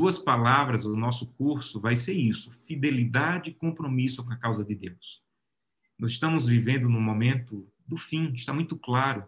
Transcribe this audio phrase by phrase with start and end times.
[0.00, 4.74] duas palavras do nosso curso vai ser isso: fidelidade e compromisso com a causa de
[4.74, 5.22] Deus.
[5.98, 9.26] Nós estamos vivendo no momento do fim, está muito claro.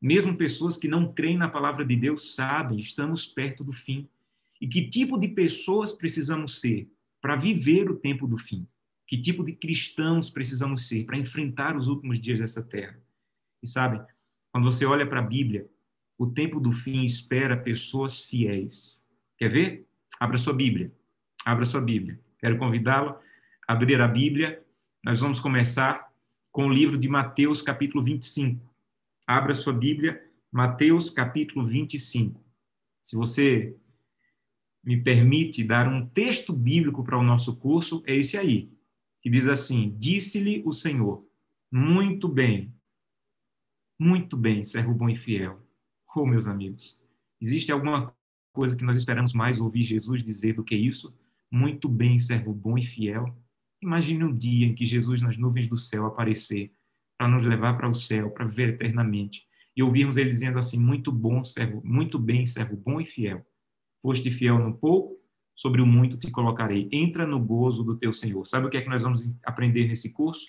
[0.00, 4.08] Mesmo pessoas que não creem na palavra de Deus sabem, estamos perto do fim.
[4.58, 6.90] E que tipo de pessoas precisamos ser
[7.20, 8.66] para viver o tempo do fim?
[9.06, 12.98] Que tipo de cristãos precisamos ser para enfrentar os últimos dias dessa terra?
[13.62, 14.00] E sabe,
[14.50, 15.68] quando você olha para a Bíblia,
[16.16, 19.06] o tempo do fim espera pessoas fiéis.
[19.36, 19.87] Quer ver?
[20.18, 20.92] Abra sua Bíblia.
[21.44, 22.20] Abra sua Bíblia.
[22.38, 23.18] Quero convidá-lo
[23.66, 24.62] a abrir a Bíblia.
[25.04, 26.12] Nós vamos começar
[26.50, 28.74] com o livro de Mateus, capítulo 25.
[29.26, 32.42] Abra sua Bíblia, Mateus, capítulo 25.
[33.02, 33.76] Se você
[34.82, 38.72] me permite dar um texto bíblico para o nosso curso, é esse aí,
[39.20, 41.24] que diz assim: Disse-lhe o Senhor,
[41.70, 42.74] muito bem,
[43.98, 45.62] muito bem, servo bom e fiel.
[46.16, 46.98] Oh, meus amigos,
[47.40, 48.12] existe alguma
[48.58, 51.16] coisa que nós esperamos mais ouvir Jesus dizer do que isso?
[51.48, 53.32] Muito bem, servo bom e fiel.
[53.80, 56.72] Imagine um dia em que Jesus, nas nuvens do céu, aparecer
[57.16, 59.46] para nos levar para o céu, para viver eternamente.
[59.76, 63.46] E ouvirmos ele dizendo assim: Muito bom, servo, muito bem, servo bom e fiel.
[64.02, 65.16] Foste fiel no pouco,
[65.54, 66.88] sobre o muito te colocarei.
[66.90, 68.44] Entra no gozo do teu Senhor.
[68.44, 70.48] Sabe o que é que nós vamos aprender nesse curso?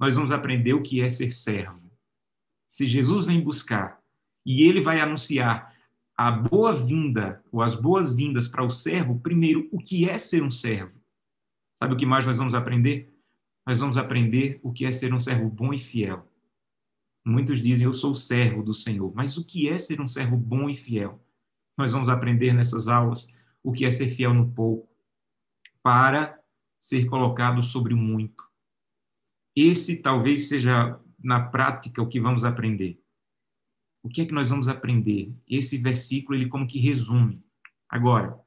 [0.00, 1.92] Nós vamos aprender o que é ser servo.
[2.70, 4.00] Se Jesus vem buscar
[4.46, 5.73] e ele vai anunciar
[6.16, 11.00] a boa-vinda ou as boas-vindas para o servo, primeiro, o que é ser um servo?
[11.82, 13.12] Sabe o que mais nós vamos aprender?
[13.66, 16.28] Nós vamos aprender o que é ser um servo bom e fiel.
[17.24, 19.12] Muitos dizem, eu sou servo do Senhor.
[19.14, 21.20] Mas o que é ser um servo bom e fiel?
[21.76, 24.88] Nós vamos aprender nessas aulas o que é ser fiel no pouco,
[25.82, 26.38] para
[26.78, 28.44] ser colocado sobre o muito.
[29.56, 33.02] Esse talvez seja, na prática, o que vamos aprender.
[34.04, 35.32] O que é que nós vamos aprender?
[35.48, 37.42] Esse versículo, ele como que resume.
[37.88, 38.38] Agora,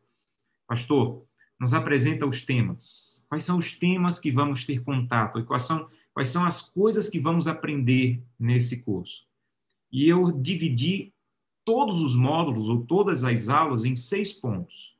[0.68, 1.26] pastor,
[1.60, 3.26] nos apresenta os temas.
[3.28, 5.44] Quais são os temas que vamos ter contato?
[5.46, 9.26] Quais são, quais são as coisas que vamos aprender nesse curso?
[9.92, 11.12] E eu dividi
[11.66, 14.96] todos os módulos ou todas as aulas em seis pontos.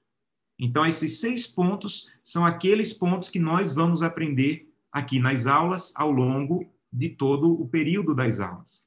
[0.58, 6.12] Então, esses seis pontos são aqueles pontos que nós vamos aprender aqui nas aulas ao
[6.12, 8.87] longo de todo o período das aulas.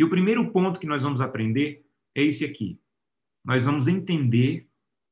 [0.00, 1.84] E o primeiro ponto que nós vamos aprender
[2.14, 2.80] é esse aqui.
[3.44, 4.66] Nós vamos entender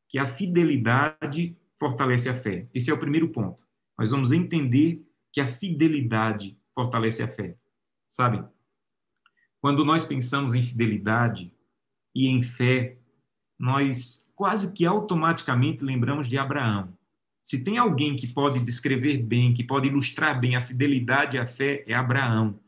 [0.08, 2.66] que a fidelidade fortalece a fé.
[2.72, 3.62] Esse é o primeiro ponto.
[3.98, 7.58] Nós vamos entender que a fidelidade fortalece a fé.
[8.08, 8.42] Sabe?
[9.60, 11.52] Quando nós pensamos em fidelidade,
[12.14, 12.96] e em fé,
[13.58, 16.96] nós quase que automaticamente lembramos de Abraão.
[17.44, 21.46] Se tem alguém que pode descrever bem, que pode ilustrar bem a fidelidade e a
[21.46, 22.58] fé, é Abraão.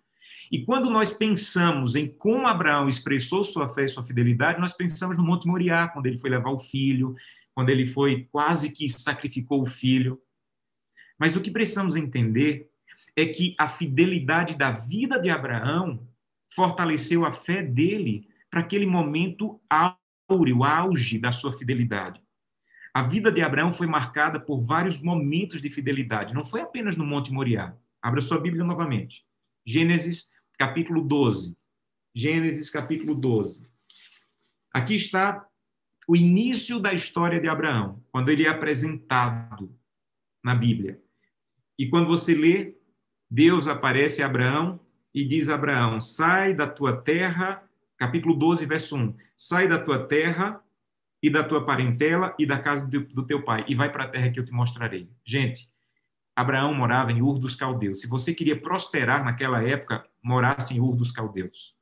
[0.50, 5.16] E quando nós pensamos em como Abraão expressou sua fé e sua fidelidade, nós pensamos
[5.16, 7.14] no Monte Moriá, quando ele foi levar o filho,
[7.54, 10.20] quando ele foi quase que sacrificou o filho.
[11.18, 12.68] Mas o que precisamos entender
[13.14, 16.08] é que a fidelidade da vida de Abraão
[16.52, 22.20] fortaleceu a fé dele para aquele momento áureo, auge da sua fidelidade.
[22.92, 27.06] A vida de Abraão foi marcada por vários momentos de fidelidade, não foi apenas no
[27.06, 27.76] Monte Moriá.
[28.02, 29.24] Abra sua Bíblia novamente.
[29.64, 31.56] Gênesis, capítulo 12.
[32.14, 33.66] Gênesis, capítulo 12.
[34.70, 35.48] Aqui está
[36.06, 39.74] o início da história de Abraão, quando ele é apresentado
[40.44, 41.00] na Bíblia.
[41.78, 42.76] E quando você lê,
[43.30, 44.78] Deus aparece a Abraão
[45.14, 47.66] e diz a Abraão: sai da tua terra
[47.96, 49.16] capítulo 12, verso 1.
[49.38, 50.62] Sai da tua terra
[51.22, 54.30] e da tua parentela e da casa do teu pai e vai para a terra
[54.30, 55.08] que eu te mostrarei.
[55.24, 55.70] Gente,
[56.40, 58.00] Abraão morava em Ur dos Caldeus.
[58.00, 61.74] Se você queria prosperar naquela época, morasse em Ur dos Caldeus.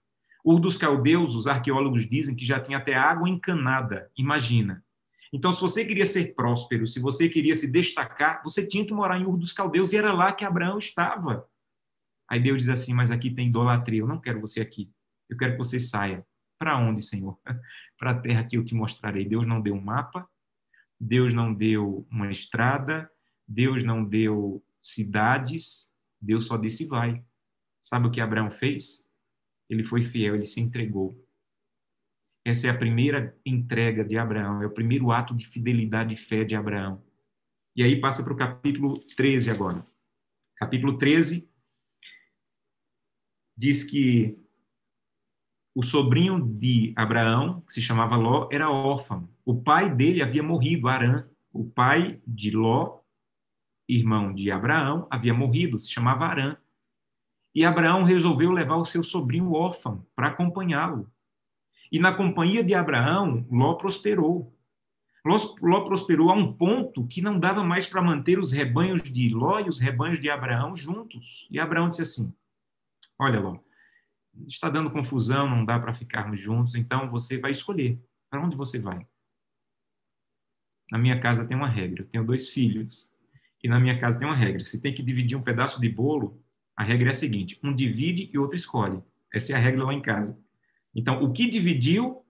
[0.44, 4.10] Ur dos Caldeus, os arqueólogos dizem que já tinha até água encanada.
[4.16, 4.84] Imagina.
[5.32, 9.20] Então, se você queria ser próspero, se você queria se destacar, você tinha que morar
[9.20, 11.46] em Ur dos Caldeus e era lá que Abraão estava.
[12.28, 14.90] Aí Deus diz assim: Mas aqui tem idolatria, eu não quero você aqui.
[15.30, 16.26] Eu quero que você saia.
[16.58, 17.38] Para onde, Senhor?
[17.96, 19.24] Para a terra que eu te mostrarei.
[19.24, 20.28] Deus não deu um mapa,
[20.98, 23.08] Deus não deu uma estrada,
[23.48, 25.90] Deus não deu cidades,
[26.20, 27.24] Deus só disse vai.
[27.80, 29.08] Sabe o que Abraão fez?
[29.70, 31.18] Ele foi fiel, ele se entregou.
[32.44, 36.44] Essa é a primeira entrega de Abraão, é o primeiro ato de fidelidade e fé
[36.44, 37.02] de Abraão.
[37.74, 39.86] E aí passa para o capítulo 13 agora.
[40.56, 41.48] Capítulo 13
[43.56, 44.38] diz que
[45.74, 49.28] o sobrinho de Abraão, que se chamava Ló, era órfão.
[49.44, 51.28] O pai dele havia morrido, Arã.
[51.52, 52.97] O pai de Ló,
[53.88, 56.56] irmão de Abraão, havia morrido, se chamava Arã.
[57.54, 61.10] E Abraão resolveu levar o seu sobrinho órfão para acompanhá-lo.
[61.90, 64.54] E na companhia de Abraão, Ló prosperou.
[65.24, 69.58] Ló prosperou a um ponto que não dava mais para manter os rebanhos de Ló
[69.58, 71.48] e os rebanhos de Abraão juntos.
[71.50, 72.34] E Abraão disse assim:
[73.18, 73.58] Olha, Ló,
[74.46, 77.98] está dando confusão, não dá para ficarmos juntos, então você vai escolher.
[78.30, 79.06] Para onde você vai?
[80.90, 82.02] Na minha casa tem uma regra.
[82.02, 83.12] Eu tenho dois filhos.
[83.62, 84.64] E na minha casa tem uma regra.
[84.64, 86.40] Se tem que dividir um pedaço de bolo,
[86.76, 89.02] a regra é a seguinte: um divide e outro escolhe.
[89.32, 90.38] Essa é a regra lá em casa.
[90.94, 92.24] Então, o que dividiu,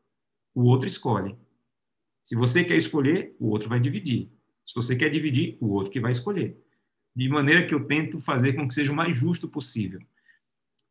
[0.55, 1.37] o outro escolhe.
[2.25, 4.31] Se você quer escolher, o outro vai dividir.
[4.67, 6.63] Se você quer dividir, o outro que vai escolher.
[7.15, 10.01] De maneira que eu tento fazer com que seja o mais justo possível.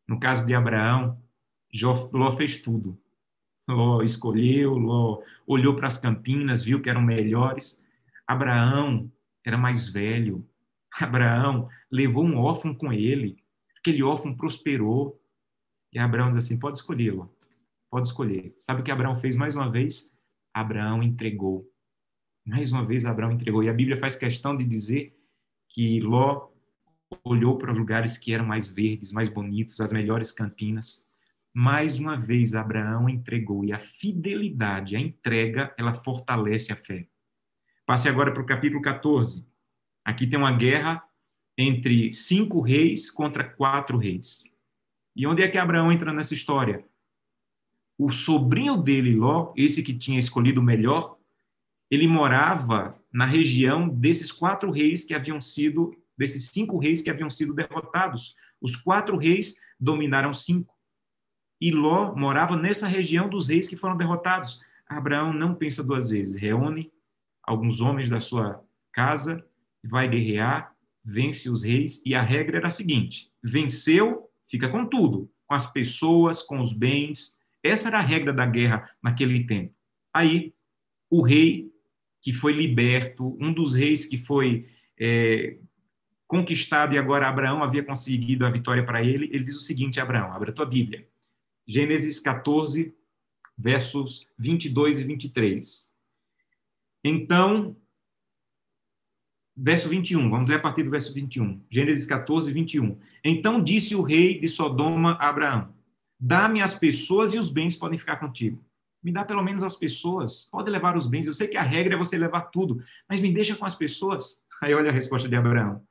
[0.06, 1.20] No caso de Abraão,
[2.12, 2.98] Ló fez tudo.
[3.68, 7.86] Ló escolheu, Ló olhou para as campinas, viu que eram melhores.
[8.26, 9.10] Abraão
[9.48, 10.46] era mais velho.
[11.00, 13.42] Abraão levou um órfão com ele.
[13.78, 15.20] Aquele órfão prosperou.
[15.92, 17.28] E Abraão diz assim: pode escolher, Ló.
[17.90, 18.54] Pode escolher.
[18.60, 20.14] Sabe o que Abraão fez mais uma vez?
[20.52, 21.66] Abraão entregou.
[22.46, 23.62] Mais uma vez, Abraão entregou.
[23.62, 25.16] E a Bíblia faz questão de dizer
[25.68, 26.48] que Ló
[27.24, 31.06] olhou para lugares que eram mais verdes, mais bonitos, as melhores campinas.
[31.54, 33.64] Mais uma vez, Abraão entregou.
[33.64, 37.08] E a fidelidade, a entrega, ela fortalece a fé.
[37.88, 39.48] Passe agora para o capítulo 14.
[40.04, 41.02] Aqui tem uma guerra
[41.56, 44.44] entre cinco reis contra quatro reis.
[45.16, 46.84] E onde é que Abraão entra nessa história?
[47.98, 51.16] o sobrinho dele, Ló, esse que tinha escolhido o melhor,
[51.90, 57.30] ele morava na região desses quatro reis que haviam sido, desses cinco reis que haviam
[57.30, 58.36] sido derrotados.
[58.60, 60.76] Os quatro reis dominaram cinco.
[61.58, 64.60] E Ló morava nessa região dos reis que foram derrotados.
[64.86, 66.92] Abraão não pensa duas vezes, reúne
[67.48, 68.62] alguns homens da sua
[68.92, 69.44] casa,
[69.82, 75.30] vai guerrear, vence os reis, e a regra era a seguinte: venceu, fica com tudo,
[75.46, 79.74] com as pessoas, com os bens, essa era a regra da guerra naquele tempo.
[80.12, 80.52] Aí,
[81.10, 81.72] o rei
[82.20, 84.68] que foi liberto, um dos reis que foi
[85.00, 85.56] é,
[86.26, 90.32] conquistado e agora Abraão havia conseguido a vitória para ele, ele diz o seguinte: Abraão,
[90.32, 91.08] abra a tua Bíblia.
[91.66, 92.94] Gênesis 14,
[93.56, 95.97] versos 22 e 23.
[97.08, 97.74] Então,
[99.56, 101.64] verso 21, vamos ler a partir do verso 21.
[101.70, 102.98] Gênesis 14, 21.
[103.24, 105.74] Então disse o rei de Sodoma a Abraão:
[106.20, 108.62] Dá-me as pessoas e os bens podem ficar contigo.
[109.02, 110.50] Me dá pelo menos as pessoas.
[110.52, 111.26] Pode levar os bens.
[111.26, 114.44] Eu sei que a regra é você levar tudo, mas me deixa com as pessoas.
[114.60, 115.82] Aí olha a resposta de Abraão.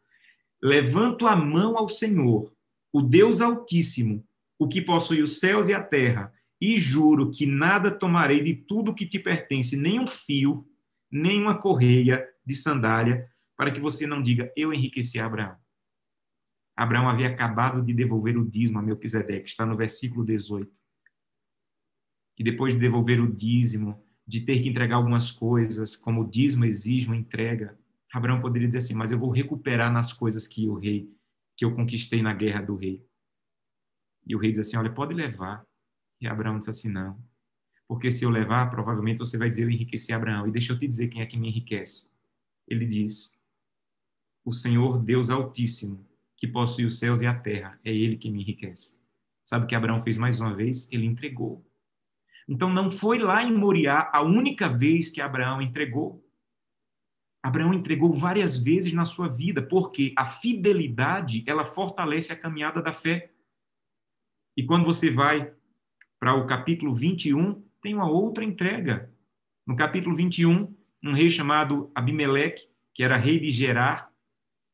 [0.61, 2.53] Levanto a mão ao Senhor,
[2.93, 4.23] o Deus Altíssimo,
[4.59, 6.31] o que possui os céus e a terra,
[6.61, 10.67] e juro que nada tomarei de tudo que te pertence, nem um fio,
[11.11, 15.57] nem uma correia de sandália, para que você não diga, eu enriqueci Abraão.
[16.75, 20.71] Abraão havia acabado de devolver o dízimo a Melquisedeque, está no versículo 18.
[22.37, 26.65] E depois de devolver o dízimo, de ter que entregar algumas coisas, como o dízimo
[26.65, 27.77] exige uma entrega,
[28.13, 31.11] Abraão poderia dizer assim: Mas eu vou recuperar nas coisas que o rei,
[31.55, 33.03] que eu conquistei na guerra do rei.
[34.25, 35.65] E o rei diz assim: Olha, pode levar.
[36.21, 37.17] E Abraão disse assim: Não.
[37.87, 40.47] Porque se eu levar, provavelmente você vai dizer: Eu enriqueci Abraão.
[40.47, 42.11] E deixa eu te dizer quem é que me enriquece.
[42.67, 43.39] Ele diz:
[44.43, 46.05] O Senhor Deus Altíssimo
[46.37, 47.79] que possui os céus e a terra.
[47.83, 49.01] É ele que me enriquece.
[49.43, 50.89] Sabe o que Abraão fez mais uma vez?
[50.91, 51.65] Ele entregou.
[52.47, 56.23] Então não foi lá em Moriá a única vez que Abraão entregou.
[57.43, 62.93] Abraão entregou várias vezes na sua vida, porque a fidelidade, ela fortalece a caminhada da
[62.93, 63.31] fé.
[64.55, 65.53] E quando você vai
[66.19, 69.11] para o capítulo 21, tem uma outra entrega.
[69.65, 74.11] No capítulo 21, um rei chamado Abimeleque, que era rei de Gerar,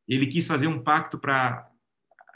[0.08, 1.70] ele quis fazer um pacto para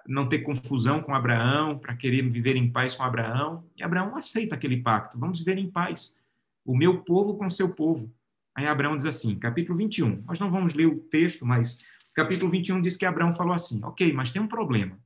[0.08, 3.66] não ter confusão com Abraão, para querer viver em paz com Abraão.
[3.76, 5.20] E Abraão aceita aquele pacto.
[5.20, 6.24] Vamos viver em paz.
[6.66, 8.14] O meu povo com o seu povo.
[8.56, 10.24] Aí Abraão diz assim, capítulo 21.
[10.26, 14.12] Nós não vamos ler o texto, mas capítulo 21 diz que Abraão falou assim: Ok,
[14.14, 14.98] mas tem um problema.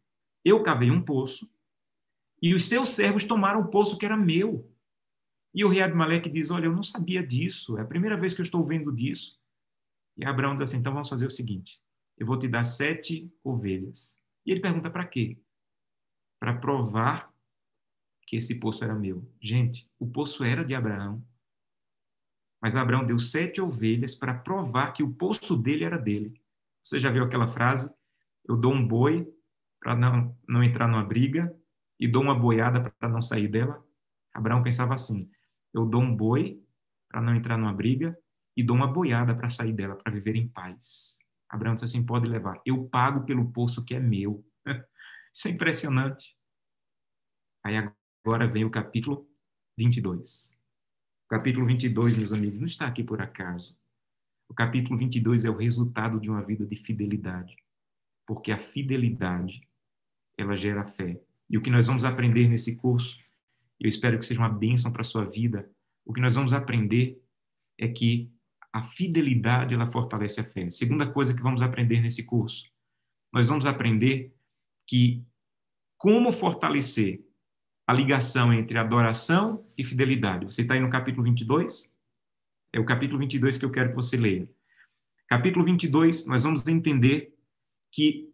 [0.46, 1.50] Eu cavei um poço
[2.42, 4.68] e os seus servos tomaram o poço que era meu.
[5.54, 7.78] E o rei Abimeleque diz: Olha, eu não sabia disso.
[7.78, 9.40] É a primeira vez que eu estou vendo disso.
[10.18, 11.82] E Abraão diz assim: Então vamos fazer o seguinte
[12.22, 14.22] eu vou te dar sete ovelhas.
[14.46, 15.40] E ele pergunta para quê?
[16.40, 17.34] Para provar
[18.28, 19.28] que esse poço era meu.
[19.42, 21.26] Gente, o poço era de Abraão.
[22.62, 26.40] Mas Abraão deu sete ovelhas para provar que o poço dele era dele.
[26.84, 27.92] Você já viu aquela frase?
[28.48, 29.28] Eu dou um boi
[29.80, 31.52] para não, não entrar numa briga
[32.00, 33.84] e dou uma boiada para não sair dela.
[34.32, 35.28] Abraão pensava assim:
[35.74, 36.62] eu dou um boi
[37.10, 38.18] para não entrar numa briga
[38.56, 41.18] e dou uma boiada para sair dela, para viver em paz.
[41.50, 42.62] Abraão disse assim: pode levar.
[42.66, 44.46] Eu pago pelo poço que é meu.
[45.34, 46.36] Isso é impressionante.
[47.64, 47.76] Aí
[48.26, 49.30] agora vem o capítulo
[49.78, 50.52] 22.
[51.26, 53.78] O capítulo 22, meus amigos, não está aqui por acaso.
[54.50, 57.56] O capítulo 22 é o resultado de uma vida de fidelidade.
[58.26, 59.62] Porque a fidelidade,
[60.38, 61.22] ela gera fé.
[61.50, 63.22] E o que nós vamos aprender nesse curso,
[63.82, 65.70] eu espero que seja uma bênção para a sua vida,
[66.06, 67.20] o que nós vamos aprender
[67.78, 68.32] é que
[68.72, 70.70] a fidelidade, ela fortalece a fé.
[70.70, 72.72] Segunda coisa que vamos aprender nesse curso,
[73.34, 74.34] nós vamos aprender
[74.88, 75.26] que
[75.98, 77.26] como fortalecer
[77.88, 80.46] a ligação entre adoração e fidelidade.
[80.46, 81.98] Você está aí no capítulo 22?
[82.74, 84.50] É o capítulo 22 que eu quero que você leia.
[85.28, 87.36] Capítulo 22, nós vamos entender
[87.92, 88.32] que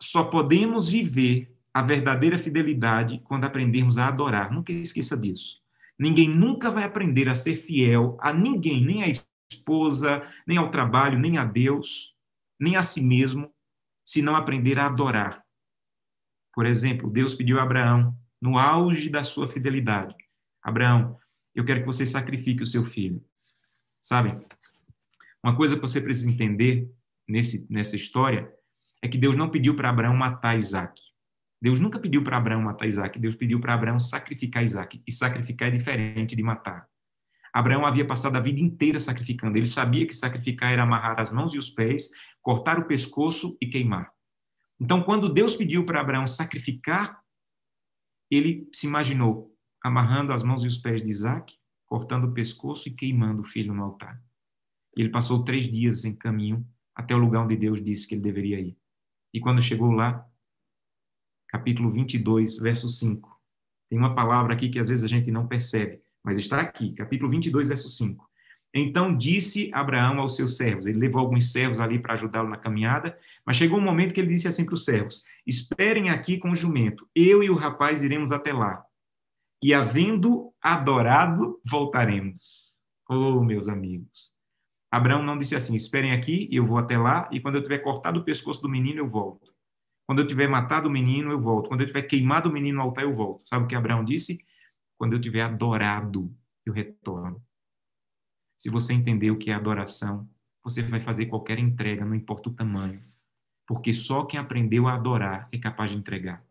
[0.00, 4.52] só podemos viver a verdadeira fidelidade quando aprendermos a adorar.
[4.52, 5.60] Nunca esqueça disso.
[5.98, 9.12] Ninguém nunca vai aprender a ser fiel a ninguém, nem à
[9.52, 12.14] esposa, nem ao trabalho, nem a Deus,
[12.58, 13.52] nem a si mesmo,
[14.04, 15.42] se não aprender a adorar.
[16.52, 20.14] Por exemplo, Deus pediu a Abraão, no auge da sua fidelidade:
[20.62, 21.18] Abraão,
[21.54, 23.24] eu quero que você sacrifique o seu filho.
[24.00, 24.38] Sabe?
[25.42, 26.90] Uma coisa que você precisa entender
[27.28, 28.52] nesse, nessa história
[29.00, 31.00] é que Deus não pediu para Abraão matar Isaac.
[31.62, 33.16] Deus nunca pediu para Abraão matar Isaac.
[33.20, 35.00] Deus pediu para Abraão sacrificar Isaac.
[35.06, 36.88] E sacrificar é diferente de matar.
[37.54, 39.56] Abraão havia passado a vida inteira sacrificando.
[39.56, 43.68] Ele sabia que sacrificar era amarrar as mãos e os pés, cortar o pescoço e
[43.68, 44.10] queimar.
[44.80, 47.22] Então, quando Deus pediu para Abraão sacrificar,
[48.28, 49.54] ele se imaginou
[49.84, 53.72] amarrando as mãos e os pés de Isaac, cortando o pescoço e queimando o filho
[53.72, 54.20] no altar.
[54.96, 58.58] Ele passou três dias em caminho até o lugar onde Deus disse que ele deveria
[58.58, 58.76] ir.
[59.32, 60.26] E quando chegou lá,
[61.52, 63.30] capítulo 22, verso 5,
[63.90, 67.30] tem uma palavra aqui que às vezes a gente não percebe, mas está aqui, capítulo
[67.30, 68.26] 22, verso 5.
[68.74, 73.18] Então disse Abraão aos seus servos, ele levou alguns servos ali para ajudá-lo na caminhada,
[73.44, 76.56] mas chegou um momento que ele disse assim para os servos: Esperem aqui com o
[76.56, 78.82] jumento, eu e o rapaz iremos até lá,
[79.62, 82.78] e havendo adorado, voltaremos.
[83.10, 84.32] Oh, meus amigos,
[84.92, 88.20] Abraão não disse assim: esperem aqui, eu vou até lá, e quando eu tiver cortado
[88.20, 89.41] o pescoço do menino, eu volto.
[90.12, 91.68] Quando eu tiver matado o menino, eu volto.
[91.68, 93.48] Quando eu tiver queimado o menino no altar, eu volto.
[93.48, 94.44] Sabe o que Abraão disse?
[94.98, 96.30] Quando eu tiver adorado,
[96.66, 97.42] eu retorno.
[98.54, 100.28] Se você entender o que é adoração,
[100.62, 103.02] você vai fazer qualquer entrega, não importa o tamanho.
[103.66, 106.44] Porque só quem aprendeu a adorar é capaz de entregar.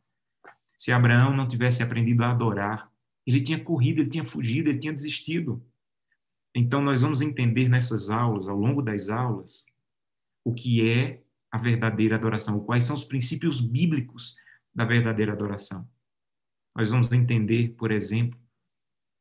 [0.76, 2.92] Se Abraão não tivesse aprendido a adorar,
[3.28, 5.64] ele tinha corrido, ele tinha fugido, ele tinha desistido.
[6.56, 9.68] Então, nós vamos entender nessas aulas, ao longo das aulas,
[10.44, 11.22] o que é
[11.52, 14.36] a verdadeira adoração, quais são os princípios bíblicos
[14.74, 15.88] da verdadeira adoração.
[16.76, 18.40] Nós vamos entender, por exemplo,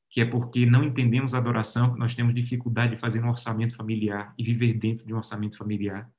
[0.08, 3.74] que é porque não entendemos a adoração que nós temos dificuldade de fazer um orçamento
[3.74, 6.10] familiar e viver dentro de um orçamento familiar.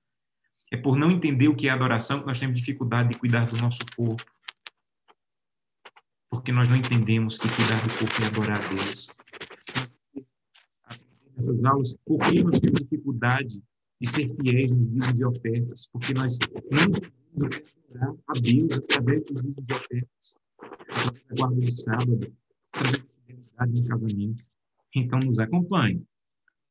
[0.71, 3.61] É por não entender o que é adoração que nós temos dificuldade de cuidar do
[3.61, 4.23] nosso corpo.
[6.29, 9.11] Porque nós não entendemos que cuidar do corpo é adorar a Deus
[11.41, 13.61] essas aulas por que nós temos dificuldade
[14.01, 16.39] de ser fiéis no dízimo de ofertas, porque nós
[16.71, 17.47] não
[17.91, 22.35] orar a Deus através do dízimo de ofertas, através da guarda do sábado,
[22.73, 24.43] através da fidelidade no casamento.
[24.95, 26.03] Então, nos acompanhe,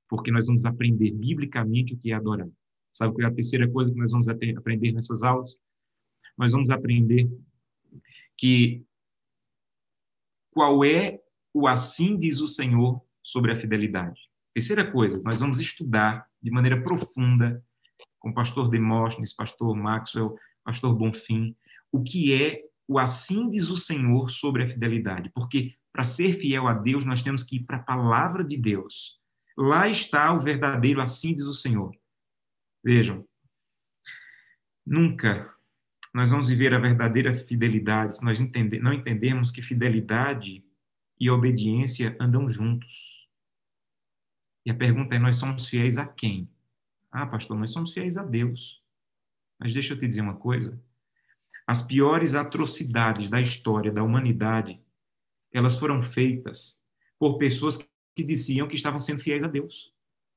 [0.09, 2.51] porque nós vamos aprender biblicamente o que é adorar.
[2.93, 5.63] Sabe qual é a terceira coisa que nós vamos aprender nessas aulas?
[6.37, 7.31] Nós vamos aprender
[8.37, 8.85] que
[10.51, 11.21] qual é
[11.55, 14.21] o assim diz o Senhor sobre a fidelidade.
[14.53, 17.63] Terceira coisa, nós vamos estudar de maneira profunda
[18.19, 21.57] com o pastor Demóstenes, pastor Maxwell, pastor Bonfim,
[21.91, 25.31] o que é o assim diz o Senhor sobre a fidelidade.
[25.31, 29.19] Porque para ser fiel a Deus, nós temos que ir para a palavra de Deus.
[29.57, 31.95] Lá está o verdadeiro assim diz o Senhor.
[32.83, 33.25] Vejam,
[34.87, 35.55] nunca
[36.13, 40.65] nós vamos viver a verdadeira fidelidade se nós entender, não entendermos que fidelidade
[41.19, 43.20] e obediência andam juntos.
[44.64, 46.49] E a pergunta é: nós somos fiéis a quem?
[47.11, 48.83] Ah, pastor, nós somos fiéis a Deus.
[49.59, 50.83] Mas deixa eu te dizer uma coisa:
[51.67, 54.81] as piores atrocidades da história da humanidade,
[55.52, 56.83] elas foram feitas
[57.19, 57.79] por pessoas
[58.14, 59.93] que diziam que estavam sendo fiéis a Deus.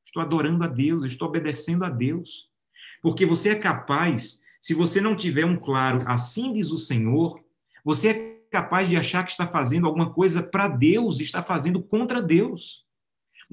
[0.06, 2.50] Estou adorando a Deus, estou obedecendo a Deus.
[3.02, 7.44] Porque você é capaz, se você não tiver um claro, assim diz o Senhor,
[7.84, 12.22] você é capaz de achar que está fazendo alguma coisa para Deus, está fazendo contra
[12.22, 12.83] Deus.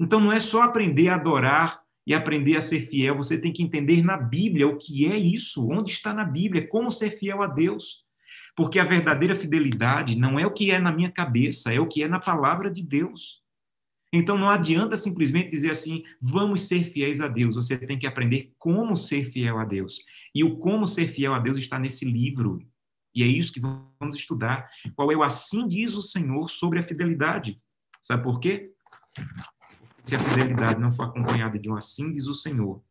[0.01, 3.61] Então não é só aprender a adorar e aprender a ser fiel, você tem que
[3.61, 7.47] entender na Bíblia o que é isso, onde está na Bíblia, como ser fiel a
[7.47, 8.03] Deus.
[8.55, 12.01] Porque a verdadeira fidelidade não é o que é na minha cabeça, é o que
[12.01, 13.43] é na palavra de Deus.
[14.11, 17.55] Então não adianta simplesmente dizer assim, vamos ser fiéis a Deus.
[17.55, 20.03] Você tem que aprender como ser fiel a Deus.
[20.33, 22.59] E o como ser fiel a Deus está nesse livro.
[23.13, 24.67] E é isso que vamos estudar.
[24.95, 27.61] Qual é o assim diz o Senhor sobre a fidelidade?
[28.01, 28.71] Sabe por quê?
[30.01, 32.81] Se a fidelidade não for acompanhada de um assim diz o Senhor,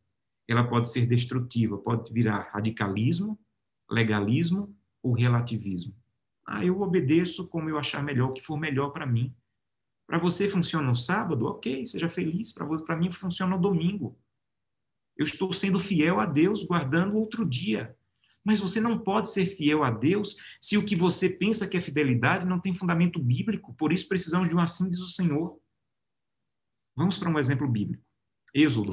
[0.47, 3.39] ela pode ser destrutiva, pode virar radicalismo,
[3.89, 5.95] legalismo ou relativismo.
[6.45, 9.33] Ah, eu obedeço como eu achar melhor, o que for melhor para mim.
[10.07, 11.45] Para você funciona no sábado?
[11.45, 12.51] Ok, seja feliz.
[12.51, 14.17] Para mim funciona no domingo.
[15.15, 17.95] Eu estou sendo fiel a Deus, guardando outro dia.
[18.43, 21.81] Mas você não pode ser fiel a Deus se o que você pensa que é
[21.81, 23.73] fidelidade não tem fundamento bíblico.
[23.75, 25.60] Por isso precisamos de um assim diz o Senhor.
[26.95, 28.03] Vamos para um exemplo bíblico.
[28.53, 28.91] Êxodo.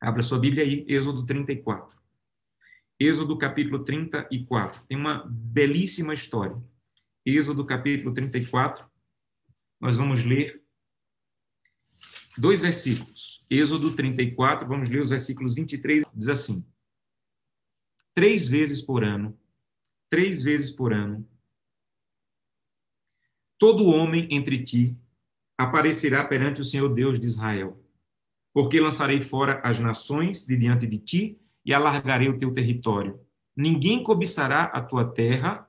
[0.00, 2.02] Abra sua Bíblia aí, Êxodo 34.
[2.98, 4.86] Êxodo capítulo 34.
[4.86, 6.56] Tem uma belíssima história.
[7.24, 8.88] Êxodo capítulo 34.
[9.80, 10.64] Nós vamos ler
[12.36, 13.44] dois versículos.
[13.50, 16.66] Êxodo 34, vamos ler os versículos 23, diz assim:
[18.14, 19.38] Três vezes por ano,
[20.10, 21.28] três vezes por ano,
[23.58, 24.96] todo homem entre ti
[25.58, 27.80] aparecerá perante o Senhor Deus de Israel,
[28.52, 33.20] porque lançarei fora as nações de diante de ti e alargarei o teu território.
[33.56, 35.68] Ninguém cobiçará a tua terra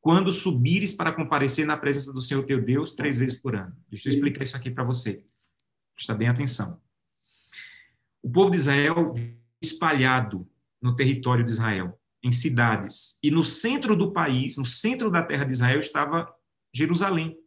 [0.00, 3.76] quando subires para comparecer na presença do Senhor teu Deus três vezes por ano.
[3.88, 5.24] Deixa eu explicar isso aqui para você.
[5.94, 6.80] Presta bem atenção.
[8.20, 9.14] O povo de Israel
[9.62, 10.48] espalhado
[10.80, 13.18] no território de Israel, em cidades.
[13.22, 16.28] E no centro do país, no centro da terra de Israel, estava
[16.74, 17.38] Jerusalém.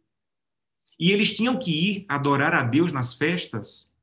[0.98, 3.96] E eles tinham que ir adorar a Deus nas festas,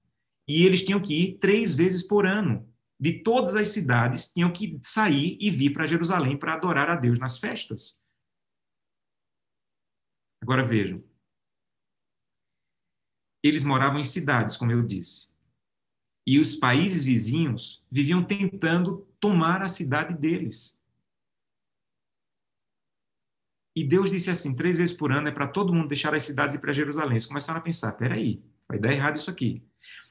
[0.47, 2.69] e eles tinham que ir três vezes por ano.
[2.99, 7.19] De todas as cidades, tinham que sair e vir para Jerusalém para adorar a Deus
[7.19, 8.03] nas festas.
[10.41, 11.03] Agora vejam.
[13.41, 15.33] Eles moravam em cidades, como eu disse.
[16.25, 20.81] E os países vizinhos viviam tentando tomar a cidade deles.
[23.75, 26.55] E Deus disse assim, três vezes por ano é para todo mundo deixar as cidades
[26.55, 27.13] e para Jerusalém.
[27.13, 29.63] Eles começaram a pensar, peraí, vai dar errado isso aqui.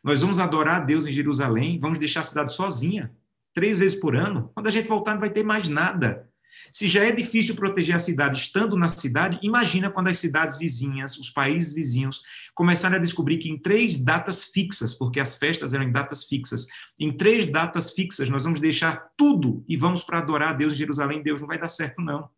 [0.03, 3.13] Nós vamos adorar a Deus em Jerusalém, vamos deixar a cidade sozinha,
[3.55, 4.51] três vezes por ano.
[4.55, 6.29] Quando a gente voltar, não vai ter mais nada.
[6.73, 11.17] Se já é difícil proteger a cidade estando na cidade, imagina quando as cidades vizinhas,
[11.19, 12.23] os países vizinhos,
[12.55, 16.67] começarem a descobrir que em três datas fixas, porque as festas eram em datas fixas,
[17.01, 20.77] em três datas fixas nós vamos deixar tudo e vamos para adorar a Deus em
[20.77, 21.23] Jerusalém.
[21.23, 22.29] Deus não vai dar certo, não.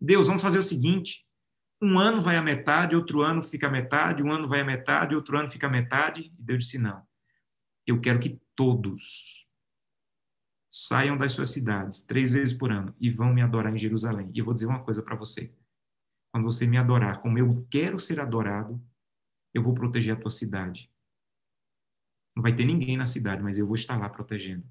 [0.00, 1.26] Deus, vamos fazer o seguinte:
[1.80, 5.14] um ano vai a metade, outro ano fica a metade, um ano vai a metade,
[5.14, 6.32] outro ano fica a metade.
[6.38, 7.06] E Deus disse: não.
[7.86, 9.48] Eu quero que todos
[10.70, 14.30] saiam das suas cidades três vezes por ano e vão me adorar em Jerusalém.
[14.34, 15.54] E eu vou dizer uma coisa para você.
[16.30, 18.82] Quando você me adorar como eu quero ser adorado,
[19.54, 20.92] eu vou proteger a tua cidade.
[22.36, 24.68] Não vai ter ninguém na cidade, mas eu vou estar lá protegendo.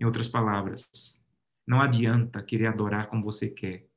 [0.00, 1.24] Em outras palavras,
[1.66, 3.87] não adianta querer adorar como você quer,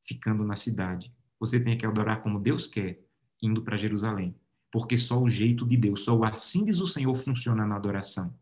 [0.00, 1.12] ficando na cidade.
[1.38, 3.00] Você tem que adorar como Deus quer,
[3.42, 4.34] indo para Jerusalém.
[4.72, 8.34] Porque só o jeito de Deus, só o assim diz o Senhor funciona na adoração.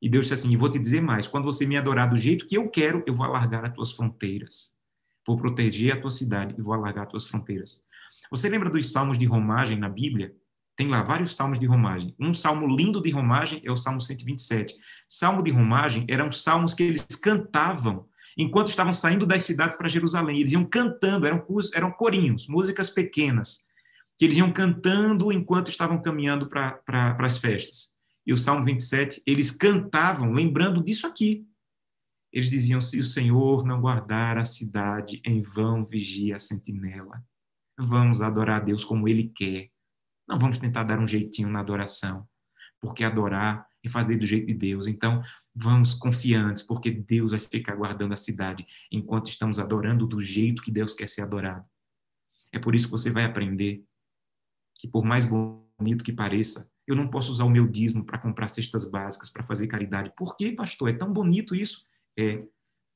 [0.00, 2.46] E Deus disse assim: e vou te dizer mais: quando você me adorar do jeito
[2.46, 4.76] que eu quero, eu vou alargar as tuas fronteiras.
[5.26, 7.86] Vou proteger a tua cidade e vou alargar as tuas fronteiras.
[8.30, 10.34] Você lembra dos salmos de romagem na Bíblia?
[10.74, 12.14] Tem lá vários salmos de romagem.
[12.18, 14.74] Um salmo lindo de romagem é o Salmo 127.
[15.08, 20.38] Salmo de romagem eram salmos que eles cantavam enquanto estavam saindo das cidades para Jerusalém.
[20.38, 23.66] Eles iam cantando, eram, eram corinhos, músicas pequenas,
[24.18, 27.92] que eles iam cantando enquanto estavam caminhando para as festas
[28.26, 31.46] e o Salmo 27, eles cantavam lembrando disso aqui.
[32.32, 37.22] Eles diziam: Se o Senhor não guardar a cidade, em vão vigia a sentinela.
[37.78, 39.70] Vamos adorar a Deus como Ele quer.
[40.28, 42.26] Não vamos tentar dar um jeitinho na adoração,
[42.80, 44.86] porque adorar é fazer do jeito de Deus.
[44.86, 45.20] Então,
[45.54, 50.70] vamos confiantes, porque Deus vai ficar guardando a cidade enquanto estamos adorando do jeito que
[50.70, 51.64] Deus quer ser adorado.
[52.52, 53.84] É por isso que você vai aprender
[54.76, 58.48] que, por mais bonito que pareça, eu não posso usar o meu dízimo para comprar
[58.48, 60.12] cestas básicas, para fazer caridade.
[60.16, 60.90] Por quê, pastor?
[60.90, 61.86] É tão bonito isso?
[62.18, 62.44] É,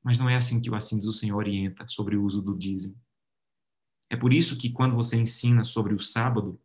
[0.03, 2.57] mas não é assim que o assim diz o Senhor orienta sobre o uso do
[2.57, 3.01] dízimo.
[4.11, 6.61] É por isso que quando você ensina sobre o sábado,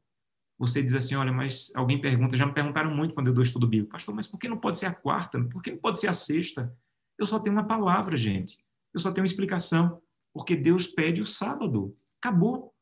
[0.61, 3.67] você diz assim, olha, mas alguém pergunta, já me perguntaram muito quando eu dou estudo
[3.67, 5.43] bíblico, pastor, mas por que não pode ser a quarta?
[5.45, 6.73] Por que não pode ser a sexta?
[7.17, 8.63] Eu só tenho uma palavra, gente.
[8.93, 10.01] Eu só tenho uma explicação.
[10.33, 11.95] Porque Deus pede o sábado.
[12.23, 12.73] Acabou.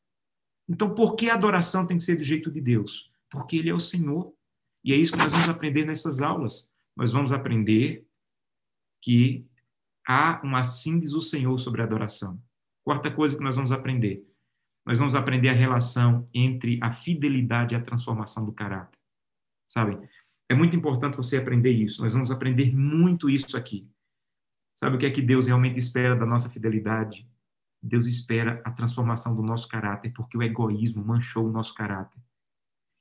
[0.68, 3.10] Então, por que a adoração tem que ser do jeito de Deus?
[3.30, 4.34] porque Ele é o Senhor.
[4.84, 6.74] E é isso que nós vamos aprender nessas aulas.
[6.96, 8.06] Nós vamos aprender
[9.00, 9.46] que
[10.06, 12.42] há um assim diz o Senhor sobre a adoração.
[12.84, 14.26] Quarta coisa que nós vamos aprender.
[14.86, 18.98] Nós vamos aprender a relação entre a fidelidade e a transformação do caráter.
[19.68, 19.98] Sabe?
[20.48, 22.02] É muito importante você aprender isso.
[22.02, 23.88] Nós vamos aprender muito isso aqui.
[24.74, 27.28] Sabe o que é que Deus realmente espera da nossa fidelidade?
[27.82, 32.20] Deus espera a transformação do nosso caráter, porque o egoísmo manchou o nosso caráter.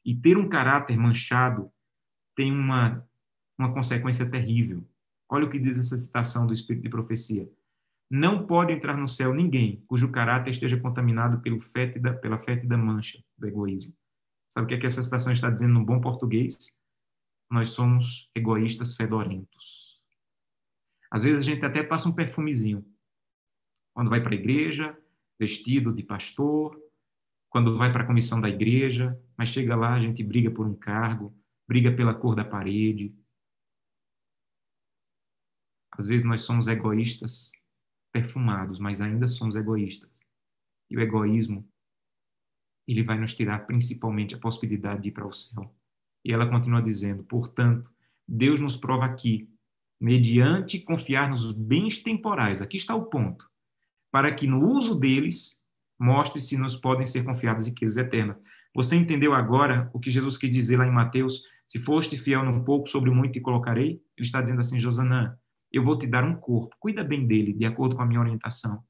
[0.05, 1.71] E ter um caráter manchado
[2.35, 3.05] tem uma,
[3.57, 4.87] uma consequência terrível.
[5.27, 7.49] Olha o que diz essa citação do Espírito de Profecia.
[8.09, 13.23] Não pode entrar no céu ninguém cujo caráter esteja contaminado pelo fétida, pela fétida mancha
[13.37, 13.93] do egoísmo.
[14.49, 16.81] Sabe o que, é que essa citação está dizendo no bom português?
[17.51, 19.99] Nós somos egoístas fedorentos.
[21.11, 22.83] Às vezes a gente até passa um perfumezinho.
[23.93, 24.97] Quando vai para a igreja,
[25.39, 26.79] vestido de pastor,
[27.47, 30.75] quando vai para a comissão da igreja, mas chega lá, a gente briga por um
[30.75, 31.35] cargo,
[31.67, 33.15] briga pela cor da parede.
[35.91, 37.51] Às vezes nós somos egoístas
[38.11, 40.09] perfumados, mas ainda somos egoístas.
[40.89, 41.67] E o egoísmo,
[42.87, 45.73] ele vai nos tirar principalmente a possibilidade de ir para o céu.
[46.25, 47.89] E ela continua dizendo: portanto,
[48.27, 49.49] Deus nos prova aqui,
[49.99, 53.49] mediante confiar nos bens temporais, aqui está o ponto,
[54.11, 55.63] para que no uso deles
[55.99, 58.37] mostre se nos podem ser confiadas riquezas eternas.
[58.73, 61.43] Você entendeu agora o que Jesus quis dizer lá em Mateus?
[61.67, 64.01] Se foste fiel no pouco, sobre muito te colocarei?
[64.17, 65.37] Ele está dizendo assim, Josanã,
[65.71, 68.83] eu vou te dar um corpo, cuida bem dele, de acordo com a minha orientação.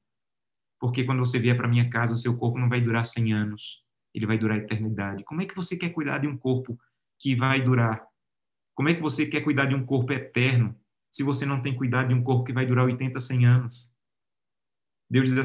[0.78, 3.84] Porque quando você vier para minha casa, o seu corpo não vai durar 100 anos,
[4.14, 5.24] ele vai durar a eternidade.
[5.24, 6.78] Como é que você quer cuidar de um corpo
[7.18, 8.02] que vai durar?
[8.74, 10.74] Como é que você quer cuidar de um corpo eterno
[11.10, 13.92] se você não tem cuidado de um corpo que vai durar 80, 100 anos?
[15.10, 15.38] Deus diz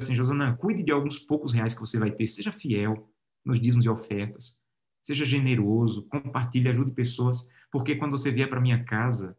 [0.00, 3.08] assim, Josanã, cuide de alguns poucos reais que você vai ter, seja fiel
[3.44, 4.60] nos dízimos e ofertas,
[5.02, 9.38] seja generoso, compartilhe, ajude pessoas, porque quando você vier para minha casa,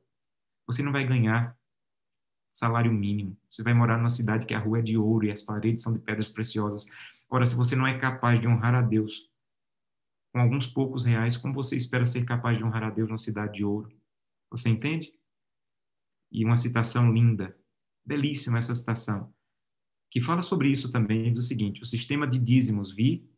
[0.66, 1.58] você não vai ganhar
[2.54, 3.38] salário mínimo.
[3.50, 5.94] Você vai morar numa cidade que a rua é de ouro e as paredes são
[5.94, 6.86] de pedras preciosas.
[7.30, 9.30] Ora, se você não é capaz de honrar a Deus
[10.34, 13.54] com alguns poucos reais, como você espera ser capaz de honrar a Deus numa cidade
[13.54, 13.92] de ouro?
[14.50, 15.14] Você entende?
[16.32, 17.58] E uma citação linda,
[18.06, 19.34] belíssima essa citação,
[20.10, 23.30] que fala sobre isso também, diz o seguinte: o sistema de dízimos vi,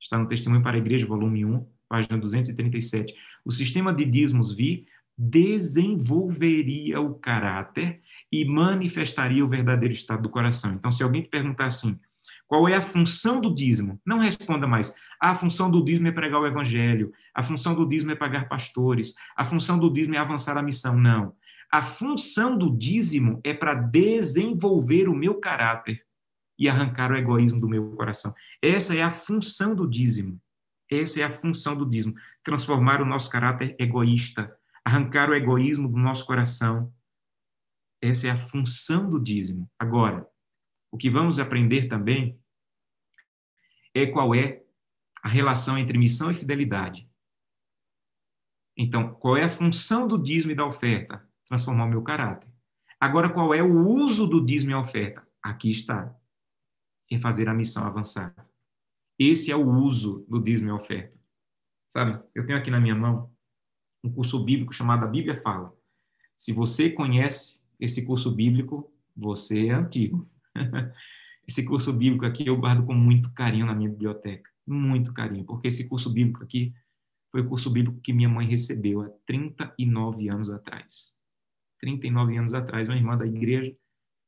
[0.00, 3.14] está no Testemunho para a Igreja, volume 1, página 237.
[3.44, 4.86] O sistema de dízimos vi
[5.18, 8.00] desenvolveria o caráter
[8.30, 10.74] e manifestaria o verdadeiro estado do coração.
[10.74, 11.98] Então, se alguém te perguntar assim,
[12.46, 14.00] qual é a função do dízimo?
[14.06, 14.94] Não responda mais.
[15.20, 17.12] Ah, a função do dízimo é pregar o evangelho.
[17.34, 19.14] A função do dízimo é pagar pastores.
[19.36, 20.96] A função do dízimo é avançar a missão.
[20.96, 21.34] Não.
[21.70, 26.02] A função do dízimo é para desenvolver o meu caráter
[26.58, 28.32] e arrancar o egoísmo do meu coração.
[28.62, 30.40] Essa é a função do dízimo.
[30.90, 32.14] Essa é a função do dízimo.
[32.42, 34.56] Transformar o nosso caráter egoísta,
[34.88, 36.90] arrancar o egoísmo do nosso coração.
[38.02, 39.70] Essa é a função do dízimo.
[39.78, 40.26] Agora,
[40.90, 42.40] o que vamos aprender também
[43.94, 44.64] é qual é
[45.22, 47.06] a relação entre missão e fidelidade.
[48.78, 51.28] Então, qual é a função do dízimo e da oferta?
[51.46, 52.48] Transformar o meu caráter.
[52.98, 55.28] Agora, qual é o uso do dízimo e a oferta?
[55.42, 56.16] Aqui está.
[57.12, 58.34] É fazer a missão avançar.
[59.18, 61.18] Esse é o uso do dízimo e a oferta.
[61.90, 63.36] Sabe, eu tenho aqui na minha mão
[64.02, 65.72] um curso bíblico chamado A Bíblia Fala.
[66.36, 70.28] Se você conhece esse curso bíblico, você é antigo.
[71.46, 74.48] esse curso bíblico aqui eu guardo com muito carinho na minha biblioteca.
[74.66, 76.74] Muito carinho, porque esse curso bíblico aqui
[77.30, 81.16] foi o curso bíblico que minha mãe recebeu há 39 anos atrás.
[81.80, 83.74] 39 anos atrás, uma irmã da igreja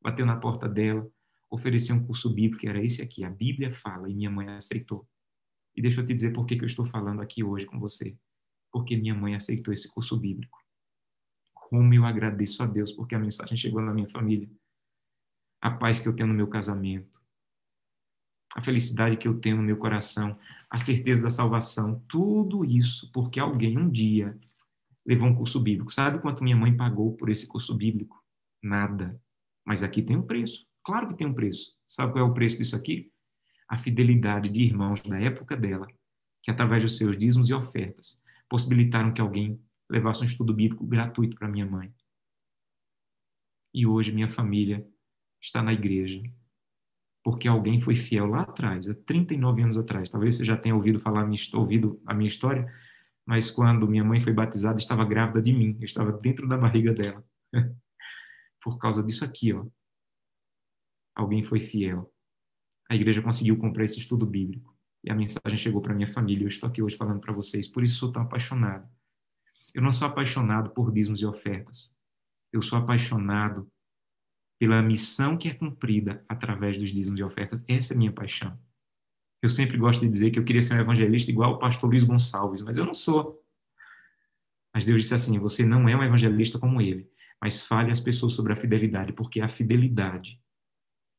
[0.02, 1.06] bateu na porta dela,
[1.50, 5.06] ofereceu um curso bíblico, que era esse aqui, a Bíblia Fala, e minha mãe aceitou.
[5.76, 8.16] E deixa eu te dizer por que, que eu estou falando aqui hoje com você
[8.72, 10.58] porque minha mãe aceitou esse curso bíblico.
[11.54, 14.48] Como eu agradeço a Deus porque a mensagem chegou na minha família.
[15.60, 17.20] A paz que eu tenho no meu casamento,
[18.54, 23.38] a felicidade que eu tenho no meu coração, a certeza da salvação, tudo isso porque
[23.38, 24.38] alguém um dia
[25.06, 25.92] levou um curso bíblico.
[25.92, 28.22] Sabe quanto minha mãe pagou por esse curso bíblico?
[28.62, 29.20] Nada.
[29.64, 30.66] Mas aqui tem um preço.
[30.82, 31.76] Claro que tem um preço.
[31.86, 33.12] Sabe qual é o preço disso aqui?
[33.68, 35.86] A fidelidade de irmãos da época dela,
[36.42, 41.36] que através dos seus dízimos e ofertas possibilitaram que alguém levasse um estudo bíblico gratuito
[41.36, 41.94] para minha mãe.
[43.72, 44.84] E hoje minha família
[45.40, 46.20] está na igreja,
[47.22, 50.10] porque alguém foi fiel lá atrás, há 39 anos atrás.
[50.10, 52.70] Talvez você já tenha ouvido falar ouvido a minha história,
[53.24, 56.92] mas quando minha mãe foi batizada, estava grávida de mim, eu estava dentro da barriga
[56.92, 57.24] dela.
[58.60, 59.64] Por causa disso aqui, ó.
[61.14, 62.12] Alguém foi fiel.
[62.88, 66.44] A igreja conseguiu comprar esse estudo bíblico e a mensagem chegou para minha família.
[66.44, 68.88] Eu estou aqui hoje falando para vocês, por isso sou tão apaixonado.
[69.74, 71.96] Eu não sou apaixonado por dízimos e ofertas.
[72.52, 73.70] Eu sou apaixonado
[74.58, 77.62] pela missão que é cumprida através dos dízimos e ofertas.
[77.66, 78.58] Essa é a minha paixão.
[79.42, 82.04] Eu sempre gosto de dizer que eu queria ser um evangelista igual o pastor Luiz
[82.04, 83.42] Gonçalves, mas eu não sou.
[84.74, 87.10] Mas Deus disse assim: você não é um evangelista como ele,
[87.40, 90.38] mas fale às pessoas sobre a fidelidade, porque a fidelidade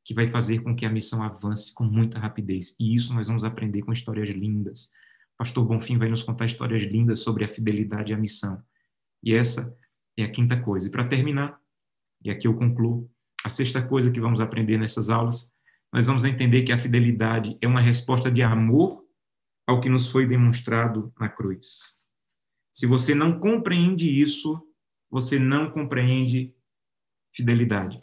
[0.03, 2.75] que vai fazer com que a missão avance com muita rapidez.
[2.79, 4.89] E isso nós vamos aprender com histórias lindas.
[5.37, 8.61] Pastor Bonfim vai nos contar histórias lindas sobre a fidelidade a missão.
[9.23, 9.77] E essa
[10.17, 10.87] é a quinta coisa.
[10.87, 11.59] E para terminar,
[12.23, 13.09] e aqui eu concluo,
[13.43, 15.53] a sexta coisa que vamos aprender nessas aulas,
[15.91, 19.03] nós vamos entender que a fidelidade é uma resposta de amor
[19.67, 21.99] ao que nos foi demonstrado na cruz.
[22.71, 24.61] Se você não compreende isso,
[25.09, 26.53] você não compreende
[27.33, 27.99] fidelidade.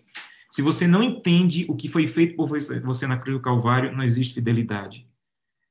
[0.50, 4.02] Se você não entende o que foi feito por você na cruz do Calvário, não
[4.02, 5.06] existe fidelidade.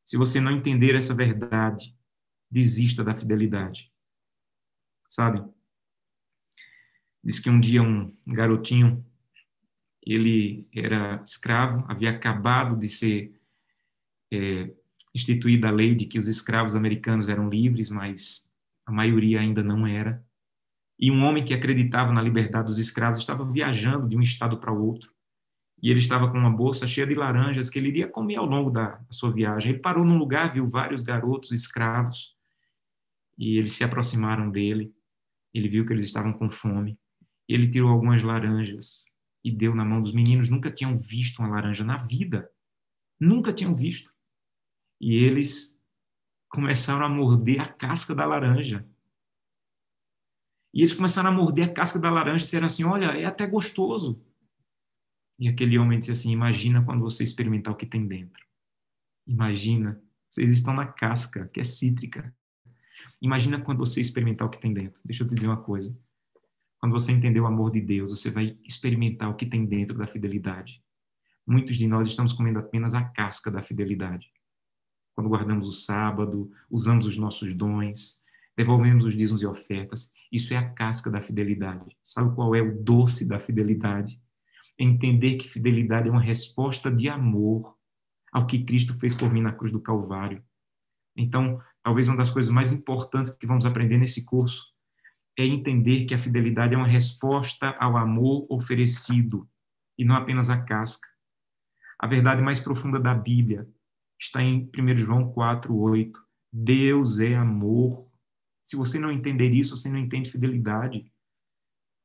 [0.06, 1.96] Se você não entender essa verdade,
[2.50, 3.92] desista da fidelidade.
[5.10, 5.44] Sabe?
[7.24, 9.06] Diz que um dia um garotinho,
[10.06, 13.38] ele era escravo, havia acabado de ser
[14.32, 14.72] é,
[15.14, 18.50] instituída a lei de que os escravos americanos eram livres, mas
[18.86, 20.26] a maioria ainda não era.
[21.00, 24.74] E um homem que acreditava na liberdade dos escravos estava viajando de um estado para
[24.74, 25.12] o outro
[25.82, 28.72] e ele estava com uma bolsa cheia de laranjas que ele iria comer ao longo
[28.72, 29.72] da, sua viagem.
[29.72, 32.36] Ele parou num lugar, viu vários garotos escravos
[33.38, 34.92] e eles se aproximaram dele.
[35.54, 37.00] Ele viu que eles estavam com fome.
[37.48, 39.06] Ele tirou algumas laranjas
[39.44, 40.50] e deu na mão dos meninos.
[40.50, 42.50] Nunca tinham visto uma laranja na vida.
[43.20, 44.12] Nunca tinham visto.
[45.00, 45.80] E eles
[46.50, 48.86] começaram a morder a casca da laranja.
[50.74, 53.46] E eles começaram a morder a casca da laranja e disseram assim: Olha, é até
[53.48, 54.22] gostoso.
[55.40, 58.46] E aquele homem disse assim: Imagina quando você experimentar o que tem dentro.
[59.26, 62.34] Imagina, vocês estão na casca, que é cítrica.
[63.22, 65.02] Imagina quando você experimentar o que tem dentro.
[65.06, 65.98] Deixa eu te dizer uma coisa.
[66.80, 70.06] Quando você entender o amor de Deus, você vai experimentar o que tem dentro da
[70.06, 70.82] fidelidade.
[71.46, 74.32] Muitos de nós estamos comendo apenas a casca da fidelidade.
[75.16, 78.22] Quando guardamos o sábado, usamos os nossos dons,
[78.56, 81.98] devolvemos os dízimos e ofertas, isso é a casca da fidelidade.
[82.04, 84.20] Sabe qual é o doce da fidelidade?
[84.80, 87.76] entender que fidelidade é uma resposta de amor
[88.32, 90.44] ao que Cristo fez por mim na cruz do Calvário.
[91.16, 94.68] Então, talvez uma das coisas mais importantes que vamos aprender nesse curso
[95.38, 99.50] é entender que a fidelidade é uma resposta ao amor oferecido
[99.98, 101.08] e não apenas a casca.
[102.00, 103.68] A verdade mais profunda da Bíblia
[104.20, 106.12] está em 1 João 4:8.
[106.54, 108.07] Deus é amor.
[108.68, 111.12] Se você não entender isso, você não entende fidelidade.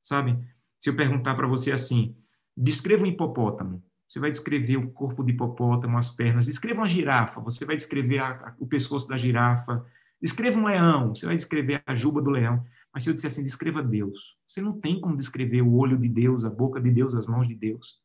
[0.02, 0.38] Sabe?
[0.78, 2.16] Se eu perguntar para você assim,
[2.56, 3.82] Descreva um hipopótamo.
[4.08, 6.46] Você vai descrever o corpo de hipopótamo, as pernas.
[6.46, 7.40] Descreva uma girafa.
[7.40, 9.84] Você vai descrever a, a, o pescoço da girafa.
[10.20, 11.14] Descreva um leão.
[11.14, 12.64] Você vai descrever a juba do leão.
[12.92, 14.36] Mas se eu disser assim, descreva Deus.
[14.46, 17.48] Você não tem como descrever o olho de Deus, a boca de Deus, as mãos
[17.48, 17.98] de Deus.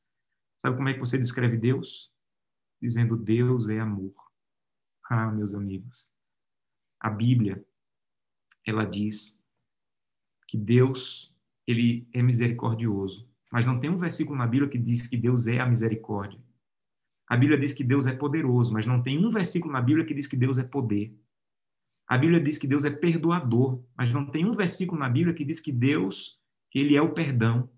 [0.59, 2.09] Sabe como é que você descreve Deus?
[2.81, 4.13] Dizendo Deus é amor.
[5.09, 6.09] Ah, meus amigos.
[7.01, 7.63] A Bíblia,
[8.69, 9.43] ela diz
[10.47, 13.27] que Deus, ele é misericordioso.
[13.51, 16.39] Mas não tem um versículo na Bíblia que diz que Deus é a misericórdia.
[17.27, 20.13] A Bíblia diz que Deus é poderoso, mas não tem um versículo na Bíblia que
[20.13, 21.17] diz que Deus é poder.
[22.07, 25.43] A Bíblia diz que Deus é perdoador, mas não tem um versículo na Bíblia que
[25.43, 26.41] diz que Deus,
[26.73, 27.69] ele é o perdão.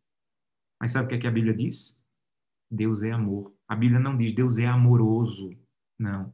[0.79, 1.99] Mas sabe o que, é que a Bíblia diz?
[2.69, 3.55] Deus é amor.
[3.67, 5.51] A Bíblia não diz Deus é amoroso.
[5.97, 6.33] Não.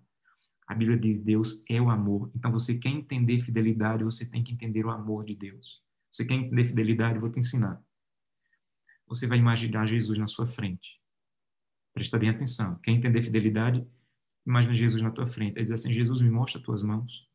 [0.68, 2.32] A Bíblia diz Deus é o amor.
[2.36, 5.84] Então você quer entender fidelidade, você tem que entender o amor de Deus.
[6.12, 7.84] Você quer entender fidelidade, vou te ensinar
[9.08, 11.00] você vai imaginar Jesus na sua frente.
[11.94, 12.78] Presta bem atenção.
[12.80, 13.86] Quer entender fidelidade?
[14.46, 15.56] Imagina Jesus na tua frente.
[15.56, 17.30] Ele diz assim: Jesus, me mostra as tuas mãos.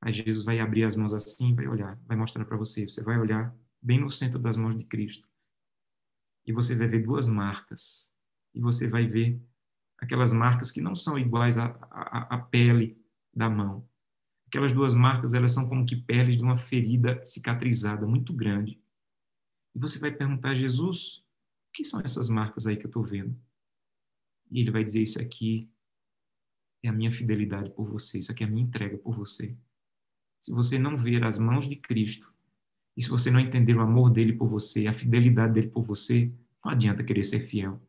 [0.00, 2.88] Aí Jesus vai abrir as mãos assim, vai olhar, vai mostrar para você.
[2.88, 5.26] Você vai olhar bem no centro das mãos de Cristo.
[6.44, 8.12] E você vai ver duas marcas.
[8.54, 9.40] E você vai ver
[9.98, 12.98] aquelas marcas que não são iguais à, à, à pele
[13.34, 13.88] da mão.
[14.46, 18.80] Aquelas duas marcas, elas são como que peles de uma ferida cicatrizada muito grande.
[19.74, 21.18] E você vai perguntar a Jesus:
[21.68, 23.36] o que são essas marcas aí que eu estou vendo?
[24.50, 25.70] E ele vai dizer: Isso aqui
[26.82, 29.56] é a minha fidelidade por você, isso aqui é a minha entrega por você.
[30.40, 32.32] Se você não ver as mãos de Cristo,
[32.96, 36.32] e se você não entender o amor dele por você, a fidelidade dele por você,
[36.64, 37.80] não adianta querer ser fiel.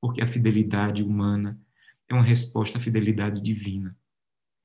[0.00, 1.60] Porque a fidelidade humana
[2.08, 3.96] é uma resposta à fidelidade divina.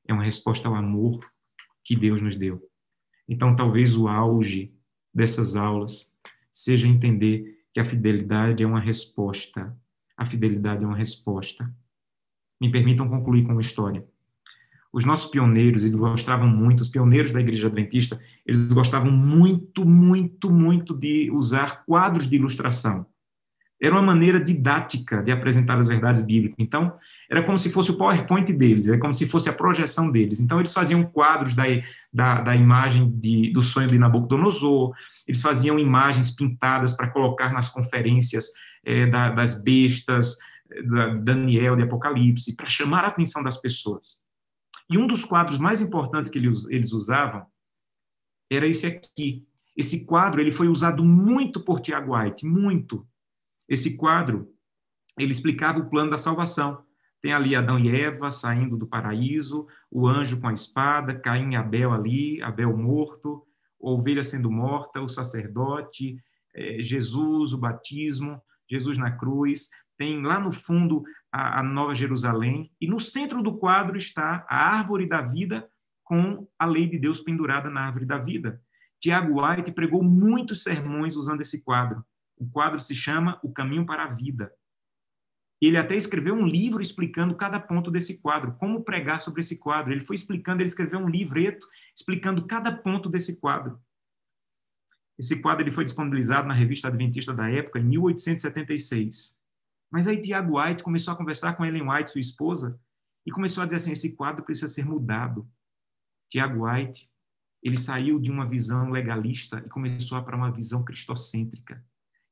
[0.07, 1.25] É uma resposta ao amor
[1.83, 2.67] que Deus nos deu.
[3.27, 4.73] Então, talvez o auge
[5.13, 6.15] dessas aulas
[6.51, 9.77] seja entender que a fidelidade é uma resposta.
[10.17, 11.69] A fidelidade é uma resposta.
[12.59, 14.05] Me permitam concluir com uma história.
[14.95, 20.49] Os nossos pioneiros, eles gostavam muito, os pioneiros da Igreja Adventista, eles gostavam muito, muito,
[20.49, 23.05] muito de usar quadros de ilustração.
[23.81, 26.55] Era uma maneira didática de apresentar as verdades bíblicas.
[26.59, 26.93] Então,
[27.29, 30.39] era como se fosse o PowerPoint deles, é como se fosse a projeção deles.
[30.39, 31.63] Então, eles faziam quadros da,
[32.11, 34.95] da, da imagem de, do sonho de Nabucodonosor,
[35.27, 38.47] eles faziam imagens pintadas para colocar nas conferências
[38.85, 40.37] é, da, das bestas,
[40.87, 44.23] da Daniel, de Apocalipse, para chamar a atenção das pessoas.
[44.89, 47.45] E um dos quadros mais importantes que eles usavam
[48.51, 49.45] era esse aqui.
[49.75, 53.05] Esse quadro ele foi usado muito por Tiago White, muito.
[53.67, 54.53] Esse quadro
[55.17, 56.83] ele explicava o plano da salvação.
[57.21, 61.55] Tem ali Adão e Eva saindo do paraíso, o anjo com a espada, Caim e
[61.55, 63.43] Abel ali, Abel morto,
[63.81, 66.17] a ovelha sendo morta, o sacerdote,
[66.53, 69.69] é, Jesus, o batismo, Jesus na cruz.
[69.97, 74.77] Tem lá no fundo a, a Nova Jerusalém, e no centro do quadro está a
[74.77, 75.67] árvore da vida
[76.03, 78.61] com a lei de Deus pendurada na árvore da vida.
[79.01, 82.03] Tiago White pregou muitos sermões usando esse quadro.
[82.37, 84.51] O quadro se chama O Caminho para a Vida.
[85.61, 89.91] Ele até escreveu um livro explicando cada ponto desse quadro, como pregar sobre esse quadro.
[89.91, 93.79] Ele foi explicando, ele escreveu um livreto explicando cada ponto desse quadro.
[95.17, 99.39] Esse quadro ele foi disponibilizado na revista Adventista da época, em 1876.
[99.89, 102.79] Mas aí Tiago White começou a conversar com Ellen White, sua esposa,
[103.25, 105.49] e começou a dizer assim: esse quadro precisa ser mudado.
[106.29, 107.09] Tiago White,
[107.63, 111.83] ele saiu de uma visão legalista e começou para uma visão cristocêntrica.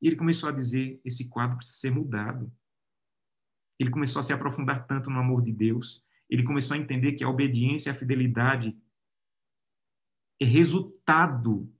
[0.03, 2.51] E ele começou a dizer: esse quadro precisa ser mudado.
[3.79, 7.23] Ele começou a se aprofundar tanto no amor de Deus, ele começou a entender que
[7.23, 8.77] a obediência e a fidelidade
[10.41, 11.71] é resultado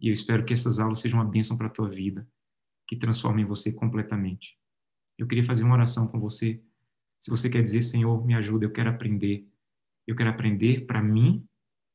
[0.00, 2.26] E eu espero que essas aulas sejam uma bênção para a tua vida,
[2.88, 4.58] que transformem você completamente.
[5.18, 6.62] Eu queria fazer uma oração com você.
[7.20, 9.46] Se você quer dizer, Senhor, me ajuda, eu quero aprender.
[10.06, 11.46] Eu quero aprender para mim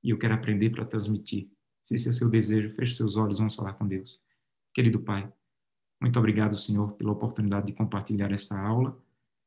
[0.03, 1.49] e eu quero aprender para transmitir.
[1.83, 4.19] Se esse é o seu desejo, feche seus olhos, vamos falar com Deus.
[4.73, 5.31] Querido Pai,
[6.01, 8.97] muito obrigado, Senhor, pela oportunidade de compartilhar essa aula.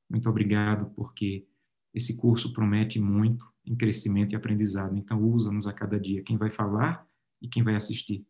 [0.08, 1.46] Muito obrigado porque
[1.94, 4.96] esse curso promete muito em crescimento e aprendizado.
[4.96, 7.06] Então, usa-nos a cada dia, quem vai falar
[7.40, 8.26] e quem vai assistir.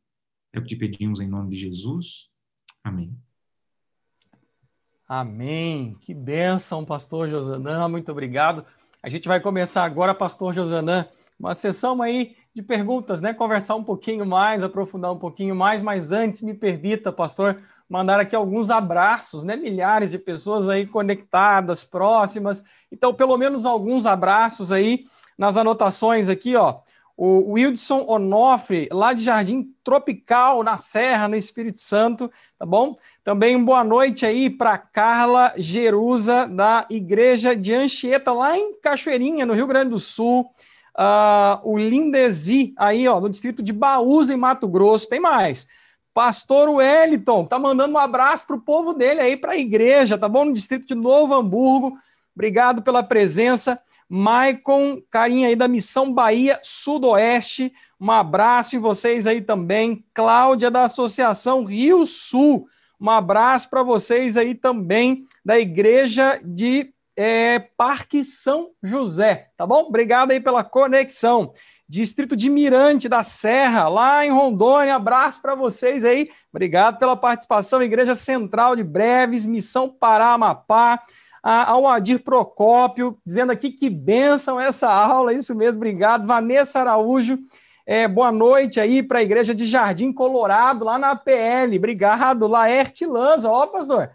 [0.52, 2.28] É o que te pedimos em nome de Jesus.
[2.84, 3.16] Amém.
[5.08, 5.94] Amém.
[6.00, 7.88] Que bênção, pastor Josanã.
[7.88, 8.64] Muito obrigado.
[9.02, 11.08] A gente vai começar agora, pastor Josanã,
[11.38, 13.32] uma sessão aí de perguntas, né?
[13.32, 17.60] Conversar um pouquinho mais, aprofundar um pouquinho mais, mas antes me permita, pastor,
[17.92, 19.54] mandar aqui alguns abraços, né?
[19.54, 22.64] Milhares de pessoas aí conectadas, próximas.
[22.90, 25.04] Então, pelo menos alguns abraços aí
[25.36, 26.78] nas anotações aqui, ó.
[27.14, 32.96] O Wildson Onofre, lá de Jardim Tropical, na Serra, no Espírito Santo, tá bom?
[33.22, 39.52] Também boa noite aí para Carla Jerusa, da Igreja de Anchieta, lá em Cachoeirinha, no
[39.52, 40.50] Rio Grande do Sul.
[40.98, 45.10] Uh, o Lindesi, aí, ó, no distrito de Baús, em Mato Grosso.
[45.10, 45.81] Tem mais.
[46.14, 50.28] Pastor Wellington, tá mandando um abraço para o povo dele aí, para a igreja, tá
[50.28, 50.44] bom?
[50.44, 51.96] No distrito de Novo Hamburgo.
[52.34, 53.80] Obrigado pela presença.
[54.08, 60.04] Maicon, carinha aí da Missão Bahia Sudoeste, um abraço e vocês aí também.
[60.12, 62.66] Cláudia da Associação Rio Sul,
[63.00, 69.80] um abraço para vocês aí também da Igreja de é, Parque São José, tá bom?
[69.80, 71.52] Obrigado aí pela conexão.
[71.92, 74.94] Distrito de Mirante da Serra, lá em Rondônia.
[74.94, 76.26] Abraço para vocês aí.
[76.50, 77.82] Obrigado pela participação.
[77.82, 81.02] Igreja Central de Breves, Missão Pará, Amapá.
[81.42, 85.34] Ao Adir Procópio, dizendo aqui que benção essa aula.
[85.34, 86.26] Isso mesmo, obrigado.
[86.26, 87.38] Vanessa Araújo,
[87.84, 91.76] é, boa noite aí para a Igreja de Jardim Colorado, lá na PL.
[91.76, 92.48] Obrigado.
[92.48, 94.08] Laerte Lanza, ó, pastor.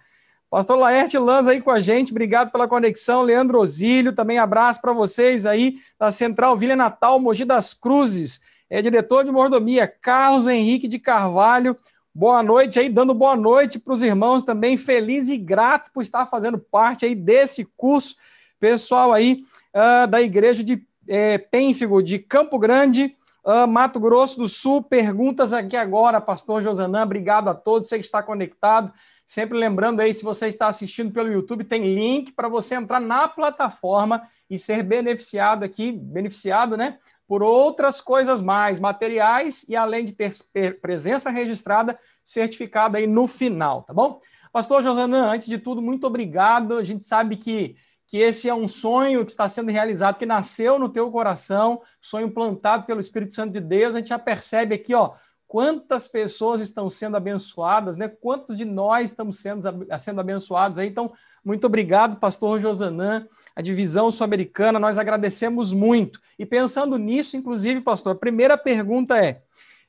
[0.50, 3.22] Pastor Laerte Lanza aí com a gente, obrigado pela conexão.
[3.22, 8.82] Leandro Osílio, também abraço para vocês aí da Central Vila Natal, Mogi das Cruzes, é
[8.82, 11.76] diretor de mordomia, Carlos Henrique de Carvalho.
[12.16, 16.26] Boa noite aí, dando boa noite para os irmãos também, feliz e grato por estar
[16.26, 18.16] fazendo parte aí desse curso.
[18.58, 19.43] Pessoal aí
[19.76, 25.54] uh, da Igreja de é, Pênfigo, de Campo Grande, uh, Mato Grosso do Sul, perguntas
[25.54, 28.91] aqui agora, pastor Josanã, obrigado a todos, você que está conectado.
[29.28, 33.28] Sempre lembrando aí, se você está assistindo pelo YouTube, tem link para você entrar na
[33.28, 36.97] plataforma e ser beneficiado aqui, beneficiado, né?
[37.28, 43.84] Por outras coisas mais, materiais e além de ter presença registrada, certificado aí no final,
[43.84, 44.21] tá bom?
[44.49, 46.78] Pastor Josanã, antes de tudo, muito obrigado.
[46.78, 47.75] A gente sabe que,
[48.07, 52.32] que esse é um sonho que está sendo realizado, que nasceu no teu coração, sonho
[52.32, 53.93] plantado pelo Espírito Santo de Deus.
[53.93, 55.15] A gente já percebe aqui, ó,
[55.48, 58.08] quantas pessoas estão sendo abençoadas, né?
[58.08, 59.62] Quantos de nós estamos sendo,
[59.98, 60.88] sendo abençoados aí?
[60.88, 63.26] Então, muito obrigado, pastor Josanã,
[63.56, 66.20] a divisão sul-americana, nós agradecemos muito.
[66.38, 69.41] E pensando nisso, inclusive, pastor, a primeira pergunta é,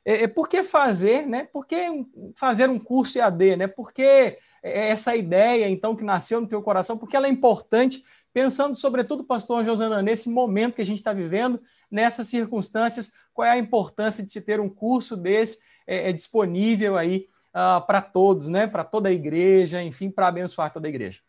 [0.04, 1.48] é, é por que fazer, né?
[1.52, 1.76] Por que
[2.36, 3.66] fazer um curso EAD, né?
[3.66, 8.74] Por que essa ideia, então, que nasceu no teu coração, porque ela é importante, pensando
[8.74, 13.58] sobretudo, pastor Josanã, nesse momento que a gente está vivendo, nessas circunstâncias, qual é a
[13.58, 18.66] importância de se ter um curso desse é, é disponível aí uh, para todos, né?
[18.66, 21.20] Para toda a igreja, enfim, para abençoar toda a igreja.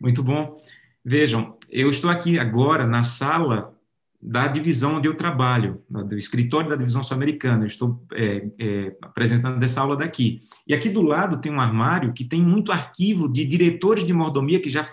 [0.00, 0.58] Muito bom.
[1.04, 3.74] Vejam, eu estou aqui agora na sala
[4.22, 7.66] da divisão onde eu trabalho, do escritório da divisão sul-americana.
[7.66, 10.42] Estou é, é, apresentando essa aula daqui.
[10.66, 14.60] E aqui do lado tem um armário que tem muito arquivo de diretores de mordomia
[14.60, 14.86] que já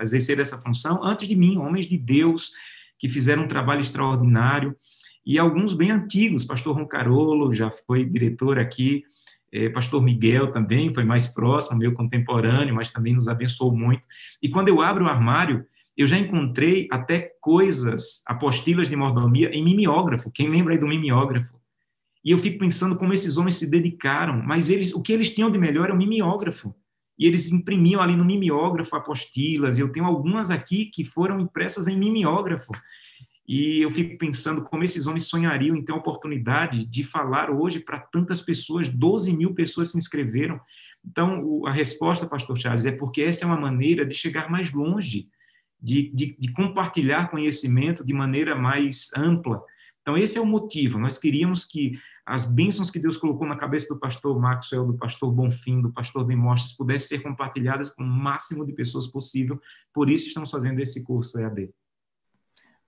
[0.00, 2.52] exerceram essa função antes de mim, homens de Deus,
[3.00, 4.76] que fizeram um trabalho extraordinário,
[5.26, 9.02] e alguns bem antigos, pastor Roncarolo já foi diretor aqui,
[9.52, 14.02] é, pastor Miguel também foi mais próximo, meu contemporâneo, mas também nos abençoou muito.
[14.40, 15.64] E quando eu abro o armário,
[15.96, 20.30] eu já encontrei até coisas, apostilas de mordomia em mimeógrafo.
[20.30, 21.58] Quem lembra aí do mimeógrafo?
[22.24, 25.50] E eu fico pensando como esses homens se dedicaram, mas eles, o que eles tinham
[25.50, 26.74] de melhor é o mimeógrafo.
[27.20, 29.78] E eles imprimiam ali no mimeógrafo apostilas.
[29.78, 32.72] Eu tenho algumas aqui que foram impressas em mimeógrafo.
[33.46, 37.78] E eu fico pensando como esses homens sonhariam em ter a oportunidade de falar hoje
[37.78, 40.58] para tantas pessoas, 12 mil pessoas se inscreveram.
[41.04, 45.28] Então, a resposta, pastor Charles, é porque essa é uma maneira de chegar mais longe,
[45.78, 49.62] de, de, de compartilhar conhecimento de maneira mais ampla.
[50.00, 50.98] Então, esse é o motivo.
[50.98, 51.98] Nós queríamos que
[52.30, 56.24] as bênçãos que Deus colocou na cabeça do pastor Maxwell, do pastor Bonfim, do pastor
[56.24, 59.60] Demostres, pudessem ser compartilhadas com o máximo de pessoas possível.
[59.92, 61.70] Por isso estamos fazendo esse curso EAD.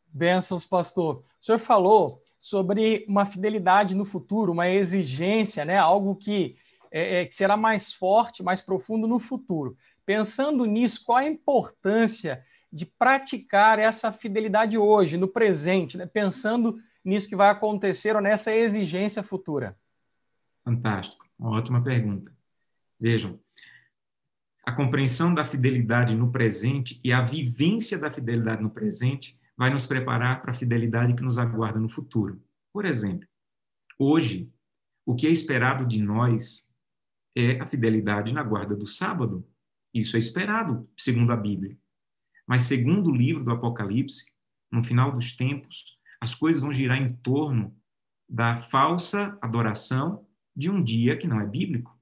[0.07, 1.24] Bênçãos, pastor.
[1.40, 5.76] O senhor falou sobre uma fidelidade no futuro, uma exigência, né?
[5.76, 6.55] algo que,
[6.93, 9.76] é, é, que será mais forte, mais profundo no futuro.
[10.07, 16.07] Pensando nisso, qual a importância de praticar essa fidelidade hoje, no presente, né?
[16.07, 19.76] pensando nisso que vai acontecer ou nessa exigência futura?
[20.64, 22.32] Fantástico, ótima pergunta.
[22.98, 23.40] Vejam,
[24.64, 29.86] a compreensão da fidelidade no presente e a vivência da fidelidade no presente vai nos
[29.86, 32.40] preparar para a fidelidade que nos aguarda no futuro.
[32.72, 33.28] Por exemplo,
[33.98, 34.53] hoje,
[35.05, 36.70] o que é esperado de nós
[37.34, 39.46] é a fidelidade na guarda do sábado.
[39.92, 41.76] Isso é esperado, segundo a Bíblia.
[42.46, 44.32] Mas, segundo o livro do Apocalipse,
[44.70, 47.77] no final dos tempos, as coisas vão girar em torno
[48.29, 51.99] da falsa adoração de um dia que não é bíblico.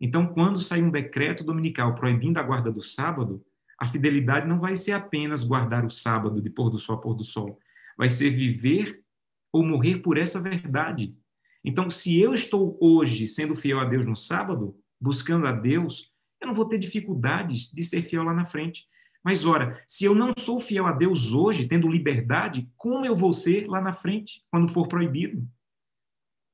[0.00, 3.44] Então, quando sair um decreto dominical proibindo a guarda do sábado,
[3.78, 7.12] a fidelidade não vai ser apenas guardar o sábado de pôr do sol a pôr
[7.12, 7.58] do sol,
[7.98, 9.04] vai ser viver
[9.52, 11.14] ou morrer por essa verdade.
[11.62, 16.46] Então, se eu estou hoje sendo fiel a Deus no sábado, buscando a Deus, eu
[16.46, 18.88] não vou ter dificuldades de ser fiel lá na frente.
[19.22, 23.32] Mas ora, se eu não sou fiel a Deus hoje, tendo liberdade, como eu vou
[23.32, 25.46] ser lá na frente, quando for proibido?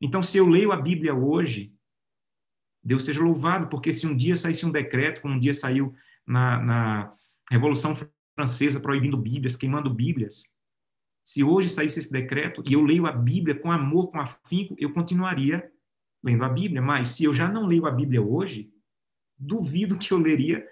[0.01, 1.73] Então, se eu leio a Bíblia hoje,
[2.83, 5.95] Deus seja louvado, porque se um dia saísse um decreto, como um dia saiu
[6.27, 7.17] na, na
[7.51, 7.95] Revolução
[8.35, 10.57] Francesa proibindo Bíblias, queimando Bíblias,
[11.25, 14.93] se hoje saísse esse decreto e eu leio a Bíblia com amor, com afinco, eu
[14.93, 15.69] continuaria
[16.23, 16.81] lendo a Bíblia.
[16.81, 18.73] Mas se eu já não leio a Bíblia hoje,
[19.37, 20.65] duvido que eu leria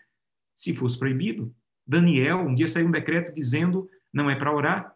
[0.54, 1.52] se fosse proibido.
[1.86, 4.94] Daniel, um dia saiu um decreto dizendo não é para orar.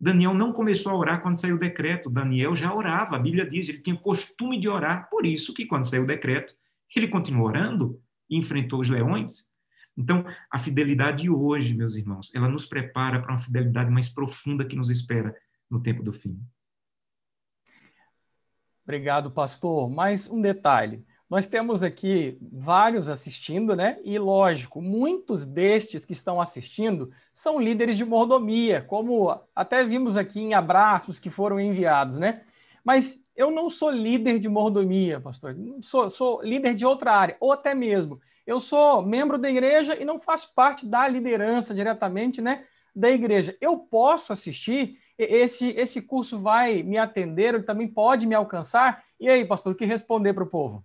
[0.00, 2.08] Daniel não começou a orar quando saiu o decreto.
[2.08, 3.16] Daniel já orava.
[3.16, 5.08] A Bíblia diz, ele tinha costume de orar.
[5.10, 6.54] Por isso que quando saiu o decreto,
[6.94, 8.00] ele continuou orando
[8.30, 9.48] e enfrentou os leões.
[9.96, 14.76] Então, a fidelidade hoje, meus irmãos, ela nos prepara para uma fidelidade mais profunda que
[14.76, 15.36] nos espera
[15.68, 16.40] no tempo do fim.
[18.84, 19.90] Obrigado, pastor.
[19.90, 21.04] Mais um detalhe.
[21.28, 23.98] Nós temos aqui vários assistindo, né?
[24.02, 30.40] E lógico, muitos destes que estão assistindo são líderes de mordomia, como até vimos aqui
[30.40, 32.42] em abraços que foram enviados, né?
[32.82, 35.54] Mas eu não sou líder de mordomia, pastor.
[35.82, 38.18] Sou, sou líder de outra área, ou até mesmo
[38.48, 42.64] eu sou membro da igreja e não faço parte da liderança diretamente, né?
[42.96, 43.54] Da igreja.
[43.60, 49.04] Eu posso assistir esse, esse curso vai me atender, ele também pode me alcançar?
[49.20, 50.82] E aí, pastor, o que responder para o povo?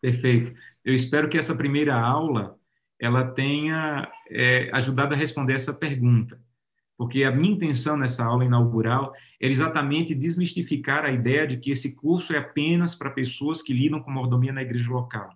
[0.00, 0.54] Perfeito.
[0.84, 2.56] Eu espero que essa primeira aula
[2.98, 6.40] ela tenha é, ajudado a responder essa pergunta,
[6.96, 11.94] porque a minha intenção nessa aula inaugural era exatamente desmistificar a ideia de que esse
[11.96, 15.30] curso é apenas para pessoas que lidam com mordomia na igreja local.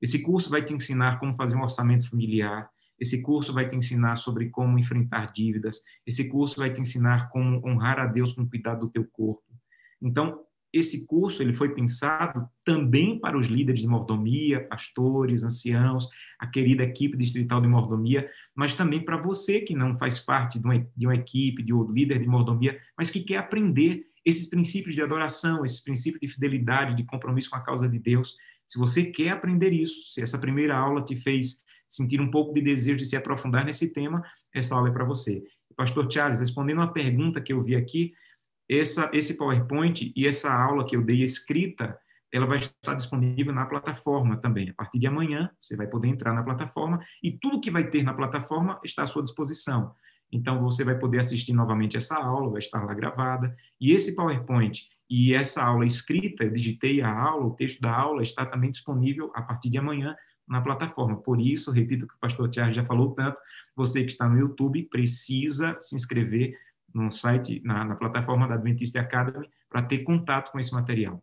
[0.00, 4.16] Esse curso vai te ensinar como fazer um orçamento familiar, esse curso vai te ensinar
[4.16, 5.82] sobre como enfrentar dívidas.
[6.06, 9.42] Esse curso vai te ensinar como honrar a Deus com cuidado do teu corpo.
[10.02, 16.08] Então, esse curso ele foi pensado também para os líderes de mordomia, pastores, anciãos,
[16.38, 20.64] a querida equipe distrital de mordomia, mas também para você que não faz parte de
[20.64, 24.94] uma, de uma equipe, de um líder de mordomia, mas que quer aprender esses princípios
[24.94, 28.36] de adoração, esses princípios de fidelidade, de compromisso com a causa de Deus.
[28.66, 32.60] Se você quer aprender isso, se essa primeira aula te fez sentir um pouco de
[32.60, 34.22] desejo de se aprofundar nesse tema,
[34.54, 35.42] essa aula é para você.
[35.76, 38.12] Pastor Charles, respondendo uma pergunta que eu vi aqui,
[38.70, 41.98] essa, esse PowerPoint e essa aula que eu dei escrita,
[42.32, 44.70] ela vai estar disponível na plataforma também.
[44.70, 48.04] A partir de amanhã, você vai poder entrar na plataforma e tudo que vai ter
[48.04, 49.92] na plataforma está à sua disposição.
[50.32, 53.52] Então, você vai poder assistir novamente essa aula, vai estar lá gravada.
[53.80, 58.22] E esse PowerPoint e essa aula escrita, eu digitei a aula, o texto da aula
[58.22, 60.14] está também disponível a partir de amanhã
[60.46, 61.16] na plataforma.
[61.16, 63.36] Por isso, repito o que o pastor Tiago já falou tanto,
[63.74, 66.56] você que está no YouTube precisa se inscrever
[66.94, 71.22] no site, na, na plataforma da Adventist Academy, para ter contato com esse material.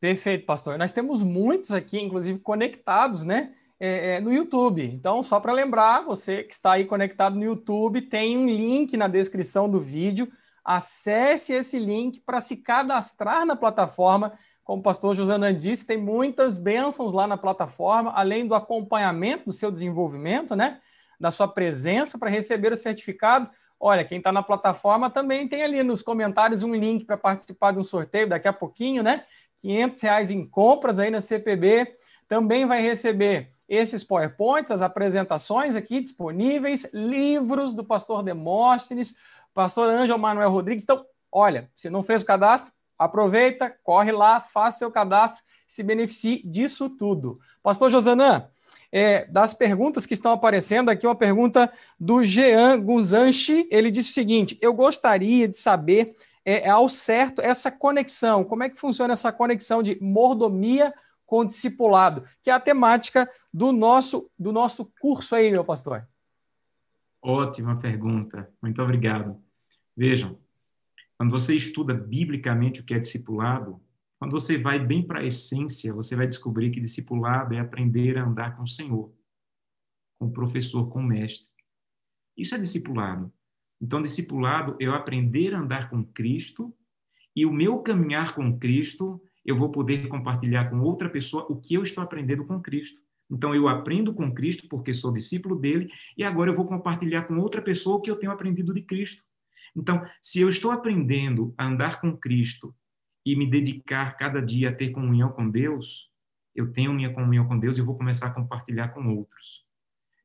[0.00, 0.78] Perfeito, pastor.
[0.78, 3.54] Nós temos muitos aqui, inclusive, conectados, né?
[3.80, 4.82] É, é, no YouTube.
[4.84, 9.08] Então, só para lembrar, você que está aí conectado no YouTube, tem um link na
[9.08, 10.30] descrição do vídeo.
[10.64, 14.32] Acesse esse link para se cadastrar na plataforma
[14.64, 19.52] como o pastor Josanan disse, tem muitas bênçãos lá na plataforma, além do acompanhamento do
[19.52, 20.80] seu desenvolvimento, né?
[21.18, 23.50] Da sua presença para receber o certificado.
[23.78, 27.78] Olha, quem está na plataforma também tem ali nos comentários um link para participar de
[27.78, 29.24] um sorteio daqui a pouquinho, né?
[29.58, 31.96] 500 reais em compras aí na CPB.
[32.28, 39.16] Também vai receber esses PowerPoints, as apresentações aqui disponíveis, livros do pastor Demóstenes,
[39.52, 40.84] pastor Ângelo Manuel Rodrigues.
[40.84, 46.42] Então, olha, se não fez o cadastro, Aproveita, corre lá, faça seu cadastro, se beneficie
[46.46, 47.40] disso tudo.
[47.62, 48.48] Pastor Josanã,
[48.94, 51.68] é, das perguntas que estão aparecendo aqui, uma pergunta
[51.98, 53.66] do Jean Guzanchi.
[53.68, 56.14] Ele disse o seguinte: Eu gostaria de saber
[56.44, 60.94] é, ao certo essa conexão, como é que funciona essa conexão de mordomia
[61.26, 66.06] com discipulado, que é a temática do nosso, do nosso curso aí, meu pastor.
[67.20, 69.42] Ótima pergunta, muito obrigado.
[69.96, 70.38] Vejam,
[71.18, 73.80] quando você estuda biblicamente o que é discipulado,
[74.24, 78.24] quando você vai bem para a essência, você vai descobrir que discipulado é aprender a
[78.24, 79.12] andar com o Senhor,
[80.18, 81.46] com o professor, com o mestre.
[82.34, 83.30] Isso é discipulado.
[83.78, 86.74] Então, discipulado é eu aprender a andar com Cristo
[87.36, 91.74] e o meu caminhar com Cristo, eu vou poder compartilhar com outra pessoa o que
[91.74, 92.98] eu estou aprendendo com Cristo.
[93.30, 97.36] Então, eu aprendo com Cristo porque sou discípulo dele e agora eu vou compartilhar com
[97.36, 99.22] outra pessoa o que eu tenho aprendido de Cristo.
[99.76, 102.74] Então, se eu estou aprendendo a andar com Cristo
[103.24, 106.10] e me dedicar cada dia a ter comunhão com Deus,
[106.54, 109.64] eu tenho minha comunhão com Deus e vou começar a compartilhar com outros.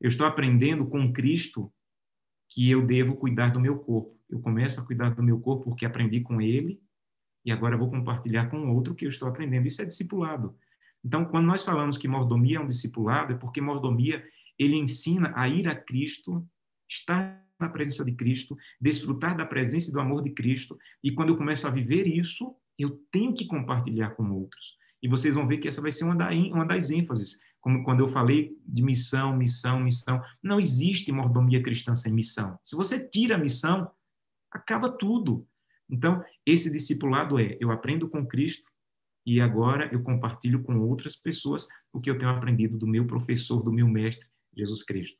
[0.00, 1.72] Eu estou aprendendo com Cristo
[2.48, 4.18] que eu devo cuidar do meu corpo.
[4.28, 6.80] Eu começo a cuidar do meu corpo porque aprendi com ele
[7.44, 9.66] e agora vou compartilhar com outro que eu estou aprendendo.
[9.66, 10.56] Isso é discipulado.
[11.04, 14.22] Então, quando nós falamos que mordomia é um discipulado, é porque mordomia
[14.58, 16.46] ele ensina a ir a Cristo,
[16.88, 21.30] estar na presença de Cristo, desfrutar da presença e do amor de Cristo, e quando
[21.30, 24.76] eu começo a viver isso, eu tenho que compartilhar com outros.
[25.02, 28.00] E vocês vão ver que essa vai ser uma, da, uma das ênfases, como quando
[28.00, 30.22] eu falei de missão, missão, missão.
[30.42, 32.58] Não existe mordomia cristã sem missão.
[32.62, 33.90] Se você tira a missão,
[34.50, 35.46] acaba tudo.
[35.88, 38.70] Então, esse discipulado é: eu aprendo com Cristo,
[39.24, 43.62] e agora eu compartilho com outras pessoas o que eu tenho aprendido do meu professor,
[43.62, 44.26] do meu mestre,
[44.56, 45.18] Jesus Cristo.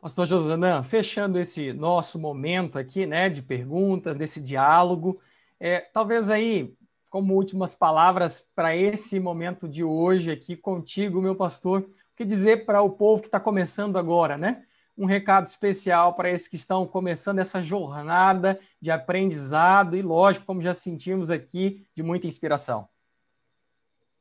[0.00, 5.18] Pastor Josanã, fechando esse nosso momento aqui, né, de perguntas, desse diálogo,
[5.60, 6.74] é, talvez aí,
[7.10, 12.64] como últimas palavras para esse momento de hoje aqui contigo, meu pastor, o que dizer
[12.64, 14.64] para o povo que está começando agora, né?
[14.96, 20.62] Um recado especial para esses que estão começando essa jornada de aprendizado e, lógico, como
[20.62, 22.88] já sentimos aqui, de muita inspiração.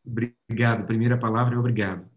[0.05, 0.85] Obrigado.
[0.85, 2.09] Primeira palavra é obrigado.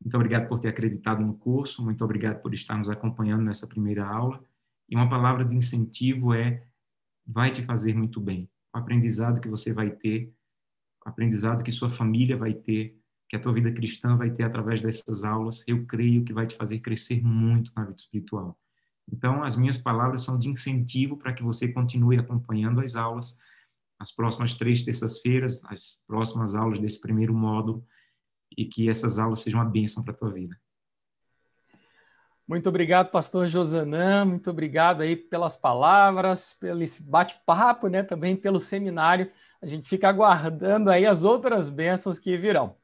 [0.00, 4.04] Muito obrigado por ter acreditado no curso, muito obrigado por estar nos acompanhando nessa primeira
[4.04, 4.42] aula.
[4.88, 6.64] E uma palavra de incentivo é:
[7.26, 8.50] vai te fazer muito bem.
[8.74, 10.32] O aprendizado que você vai ter,
[11.04, 12.98] o aprendizado que sua família vai ter,
[13.28, 16.54] que a tua vida cristã vai ter através dessas aulas, eu creio que vai te
[16.54, 18.58] fazer crescer muito na vida espiritual.
[19.10, 23.38] Então, as minhas palavras são de incentivo para que você continue acompanhando as aulas,
[23.98, 27.86] as próximas três terças-feiras, as próximas aulas desse primeiro módulo,
[28.56, 30.58] e que essas aulas sejam uma bênção para a tua vida.
[32.46, 39.30] Muito obrigado, pastor Josanã, muito obrigado aí pelas palavras, pelo bate-papo, né, também pelo seminário.
[39.62, 42.76] A gente fica aguardando aí as outras bênçãos que virão.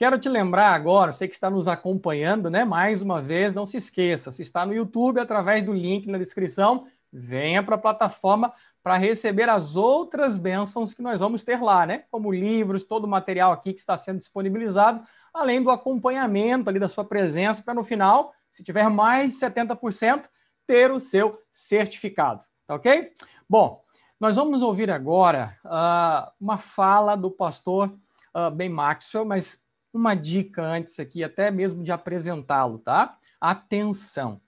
[0.00, 2.64] Quero te lembrar agora, você que está nos acompanhando, né?
[2.64, 6.86] Mais uma vez, não se esqueça, se está no YouTube, através do link na descrição,
[7.12, 8.50] venha para a plataforma
[8.82, 12.04] para receber as outras bênçãos que nós vamos ter lá, né?
[12.10, 15.02] Como livros, todo o material aqui que está sendo disponibilizado,
[15.34, 20.24] além do acompanhamento ali da sua presença, para no final, se tiver mais de 70%,
[20.66, 23.12] ter o seu certificado, tá ok?
[23.48, 23.82] Bom,
[24.20, 27.92] nós vamos ouvir agora uh, uma fala do pastor
[28.34, 33.16] uh, Ben Maxwell, mas uma dica antes aqui, até mesmo de apresentá-lo, tá?
[33.40, 34.40] Atenção.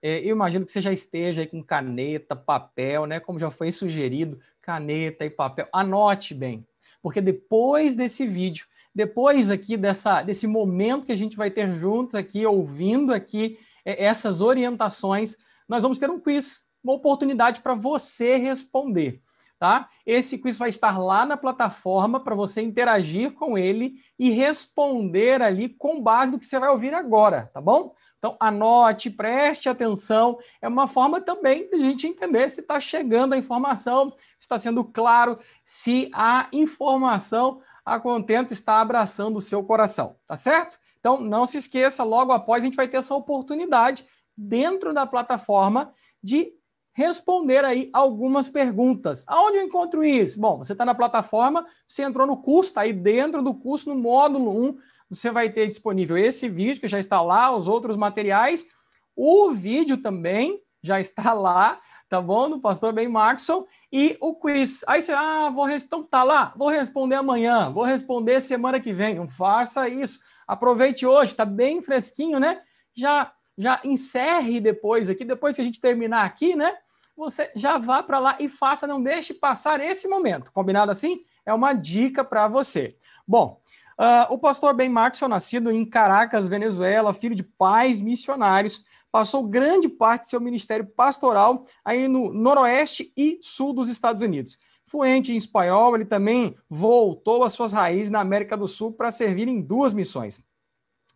[0.00, 3.18] É, eu imagino que você já esteja aí com caneta, papel, né?
[3.18, 5.66] Como já foi sugerido, caneta e papel.
[5.72, 6.66] Anote bem,
[7.02, 12.14] porque depois desse vídeo, depois aqui dessa, desse momento que a gente vai ter juntos
[12.14, 15.36] aqui, ouvindo aqui é, essas orientações,
[15.68, 19.20] nós vamos ter um quiz, uma oportunidade para você responder
[19.64, 19.88] tá?
[20.04, 25.70] Esse quiz vai estar lá na plataforma para você interagir com ele e responder ali
[25.70, 27.94] com base no que você vai ouvir agora, tá bom?
[28.18, 30.38] Então anote, preste atenção.
[30.60, 34.58] É uma forma também de a gente entender se está chegando a informação, se está
[34.58, 40.78] sendo claro, se a informação a contento está abraçando o seu coração, tá certo?
[40.98, 44.06] Então não se esqueça, logo após a gente vai ter essa oportunidade
[44.36, 46.52] dentro da plataforma de
[46.94, 49.24] responder aí algumas perguntas.
[49.26, 50.40] Aonde eu encontro isso?
[50.40, 54.00] Bom, você está na plataforma, você entrou no curso, está aí dentro do curso, no
[54.00, 54.78] módulo 1,
[55.10, 58.68] você vai ter disponível esse vídeo, que já está lá, os outros materiais.
[59.14, 62.50] O vídeo também já está lá, tá bom?
[62.50, 63.66] Do pastor Ben Maxson.
[63.92, 64.84] E o quiz.
[64.86, 69.14] Aí você, ah, vou então tá lá, vou responder amanhã, vou responder semana que vem.
[69.14, 70.20] Não faça isso.
[70.46, 72.60] Aproveite hoje, está bem fresquinho, né?
[72.94, 76.76] Já já encerre depois aqui, depois que a gente terminar aqui, né?
[77.16, 80.50] Você já vá para lá e faça, não deixe passar esse momento.
[80.52, 81.20] Combinado assim?
[81.46, 82.96] É uma dica para você.
[83.26, 83.60] Bom,
[83.98, 89.88] uh, o pastor Ben Maxwell, nascido em Caracas, Venezuela, filho de pais missionários, passou grande
[89.88, 94.58] parte de seu ministério pastoral aí no noroeste e sul dos Estados Unidos.
[94.86, 99.48] Fluente em espanhol, ele também voltou às suas raízes na América do Sul para servir
[99.48, 100.44] em duas missões.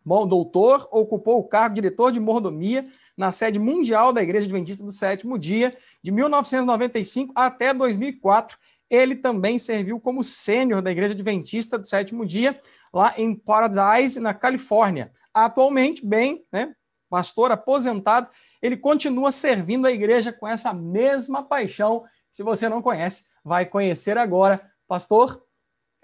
[0.03, 4.83] Bom, doutor, ocupou o cargo de diretor de mordomia na sede mundial da Igreja Adventista
[4.83, 8.57] do Sétimo Dia, de 1995 até 2004.
[8.89, 12.59] Ele também serviu como sênior da Igreja Adventista do Sétimo Dia,
[12.93, 15.11] lá em Paradise, na Califórnia.
[15.33, 16.75] Atualmente, bem, né,
[17.09, 18.29] pastor aposentado,
[18.61, 22.03] ele continua servindo a igreja com essa mesma paixão.
[22.31, 24.61] Se você não conhece, vai conhecer agora.
[24.87, 25.43] Pastor,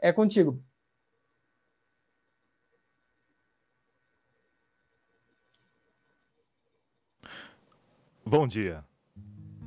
[0.01, 0.63] é contigo.
[8.25, 8.83] Bom dia.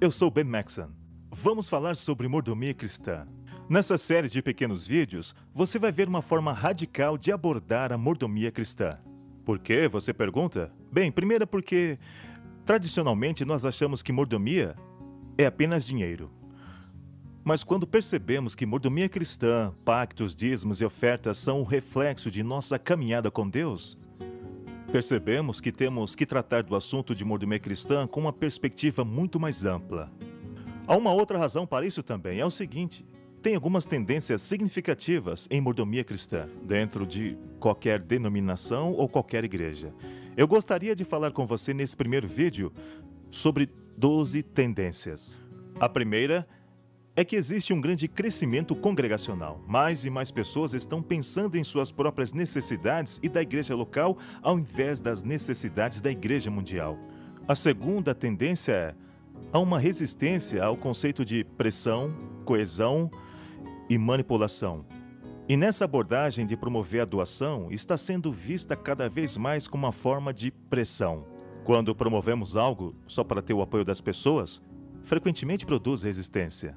[0.01, 0.98] Eu sou Ben Maxon.
[1.41, 3.25] Vamos falar sobre mordomia cristã.
[3.71, 8.51] Nessa série de pequenos vídeos, você vai ver uma forma radical de abordar a mordomia
[8.51, 8.99] cristã.
[9.45, 9.87] Por quê?
[9.87, 10.73] Você pergunta?
[10.91, 11.97] Bem, primeiro porque
[12.67, 14.75] tradicionalmente nós achamos que mordomia
[15.39, 16.29] é apenas dinheiro.
[17.45, 22.81] Mas quando percebemos que mordomia cristã, pactos, dízimos e ofertas são o reflexo de nossa
[22.81, 23.97] caminhada com Deus,
[24.91, 29.67] Percebemos que temos que tratar do assunto de mordomia cristã com uma perspectiva muito mais
[29.67, 30.11] ampla.
[30.89, 33.05] Há uma outra razão para isso também, é o seguinte:
[33.43, 39.93] tem algumas tendências significativas em mordomia cristã, dentro de qualquer denominação ou qualquer igreja.
[40.35, 42.73] Eu gostaria de falar com você nesse primeiro vídeo
[43.31, 43.69] sobre
[43.99, 45.43] 12 tendências.
[45.79, 46.49] A primeira
[47.15, 49.63] é que existe um grande crescimento congregacional.
[49.69, 54.59] Mais e mais pessoas estão pensando em suas próprias necessidades e da igreja local ao
[54.59, 56.97] invés das necessidades da igreja mundial.
[57.47, 58.95] A segunda tendência é
[59.53, 63.11] há uma resistência ao conceito de pressão, coesão
[63.89, 64.85] e manipulação.
[65.49, 69.93] E nessa abordagem de promover a doação está sendo vista cada vez mais como uma
[69.93, 71.27] forma de pressão.
[71.65, 74.61] Quando promovemos algo só para ter o apoio das pessoas,
[75.05, 76.77] frequentemente produz resistência.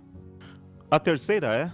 [0.90, 1.72] A terceira é: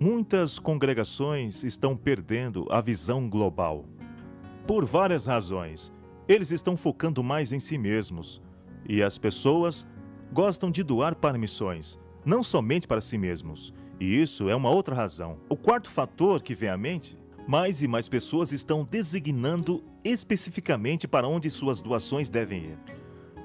[0.00, 3.84] muitas congregações estão perdendo a visão global.
[4.66, 5.92] Por várias razões.
[6.26, 8.40] Eles estão focando mais em si mesmos.
[8.88, 9.86] E as pessoas
[10.32, 13.72] gostam de doar para missões, não somente para si mesmos.
[14.00, 15.38] E isso é uma outra razão.
[15.48, 17.16] O quarto fator que vem à mente
[17.46, 22.78] mais e mais pessoas estão designando especificamente para onde suas doações devem ir.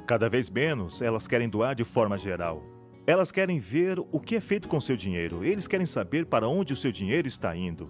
[0.07, 2.63] Cada vez menos elas querem doar de forma geral.
[3.05, 5.43] Elas querem ver o que é feito com seu dinheiro.
[5.43, 7.89] Eles querem saber para onde o seu dinheiro está indo.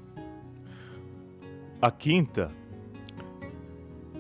[1.81, 2.51] A quinta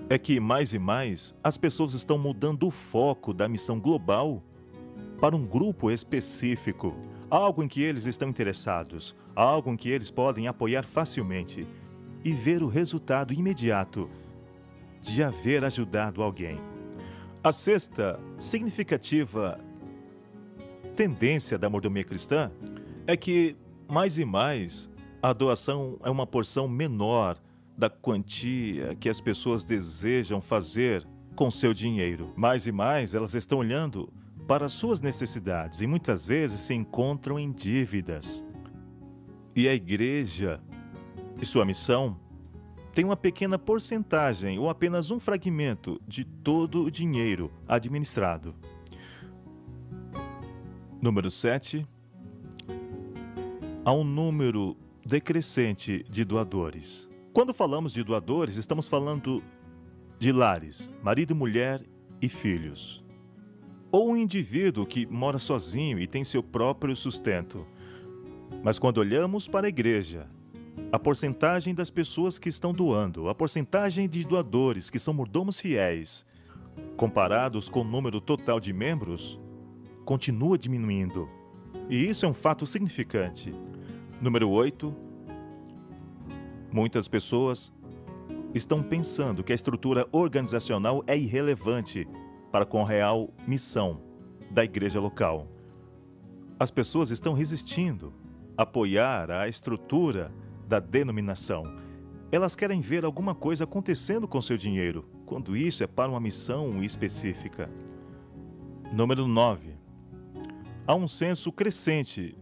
[0.09, 4.43] é que, mais e mais, as pessoas estão mudando o foco da missão global
[5.21, 6.95] para um grupo específico,
[7.29, 11.67] algo em que eles estão interessados, algo em que eles podem apoiar facilmente
[12.25, 14.09] e ver o resultado imediato
[14.99, 16.59] de haver ajudado alguém.
[17.43, 19.59] A sexta significativa
[20.95, 22.51] tendência da mordomia cristã
[23.05, 23.55] é que,
[23.87, 24.89] mais e mais,
[25.21, 27.37] a doação é uma porção menor
[27.79, 32.33] da quantia que as pessoas desejam fazer com seu dinheiro.
[32.35, 34.11] Mais e mais, elas estão olhando
[34.45, 38.43] para suas necessidades e muitas vezes se encontram em dívidas.
[39.55, 40.61] E a igreja
[41.41, 42.19] e sua missão
[42.93, 48.53] tem uma pequena porcentagem ou apenas um fragmento de todo o dinheiro administrado.
[51.01, 51.87] Número 7.
[53.85, 54.75] Há um número
[55.05, 57.08] decrescente de doadores.
[57.31, 59.43] Quando falamos de doadores, estamos falando
[60.17, 61.85] de lares, marido, mulher
[62.19, 63.05] e filhos.
[63.91, 67.67] Ou um indivíduo que mora sozinho e tem seu próprio sustento.
[68.63, 70.27] Mas quando olhamos para a igreja,
[70.91, 76.25] a porcentagem das pessoas que estão doando, a porcentagem de doadores que são mordomos fiéis,
[76.97, 79.39] comparados com o número total de membros,
[80.03, 81.29] continua diminuindo.
[81.87, 83.53] E isso é um fato significante.
[84.19, 85.08] Número 8.
[86.71, 87.71] Muitas pessoas
[88.53, 92.07] estão pensando que a estrutura organizacional é irrelevante
[92.51, 94.01] para com a real missão
[94.51, 95.47] da igreja local.
[96.59, 98.13] As pessoas estão resistindo
[98.57, 100.31] a apoiar a estrutura
[100.67, 101.63] da denominação.
[102.31, 106.83] Elas querem ver alguma coisa acontecendo com seu dinheiro, quando isso é para uma missão
[106.83, 107.69] específica.
[108.91, 109.79] Número 9
[110.89, 112.35] há um senso crescente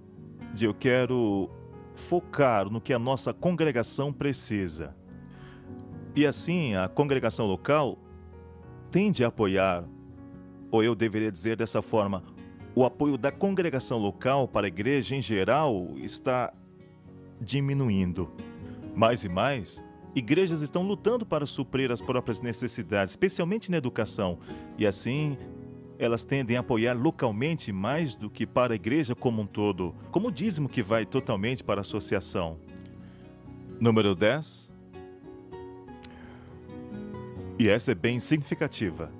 [0.54, 1.50] de eu quero
[1.98, 4.96] focar no que a nossa congregação precisa.
[6.16, 7.98] E assim, a congregação local
[8.92, 9.84] tende a apoiar,
[10.72, 12.24] ou eu deveria dizer dessa forma,
[12.76, 16.54] o apoio da congregação local para a igreja em geral está
[17.42, 18.32] diminuindo.
[18.96, 19.84] Mais e mais,
[20.16, 24.40] igrejas estão lutando para suprir as próprias necessidades, especialmente na educação,
[24.78, 25.38] e assim
[26.00, 30.28] elas tendem a apoiar localmente mais do que para a igreja como um todo, como
[30.28, 32.60] o dízimo que vai totalmente para a associação.
[33.80, 34.72] Número 10.
[37.60, 39.12] E essa é bem significativa.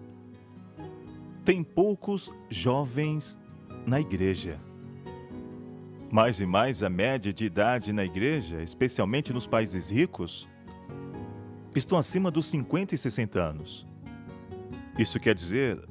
[1.44, 3.38] Tem poucos jovens
[3.86, 4.60] na igreja.
[6.12, 10.48] Mais e mais a média de idade na igreja, especialmente nos países ricos,
[11.76, 13.88] estão acima dos 50 e 60 anos.
[14.98, 15.88] Isso quer dizer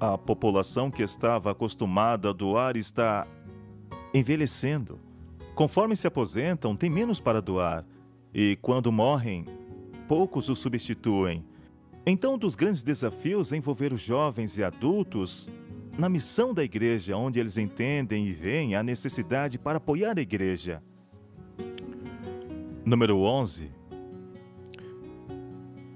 [0.00, 3.26] a população que estava acostumada a doar está
[4.14, 4.98] envelhecendo.
[5.54, 7.84] Conforme se aposentam, tem menos para doar,
[8.32, 9.44] e quando morrem,
[10.08, 11.44] poucos os substituem.
[12.06, 15.52] Então, um dos grandes desafios é envolver os jovens e adultos
[15.98, 20.82] na missão da igreja, onde eles entendem e veem a necessidade para apoiar a igreja.
[22.86, 23.70] Número 11.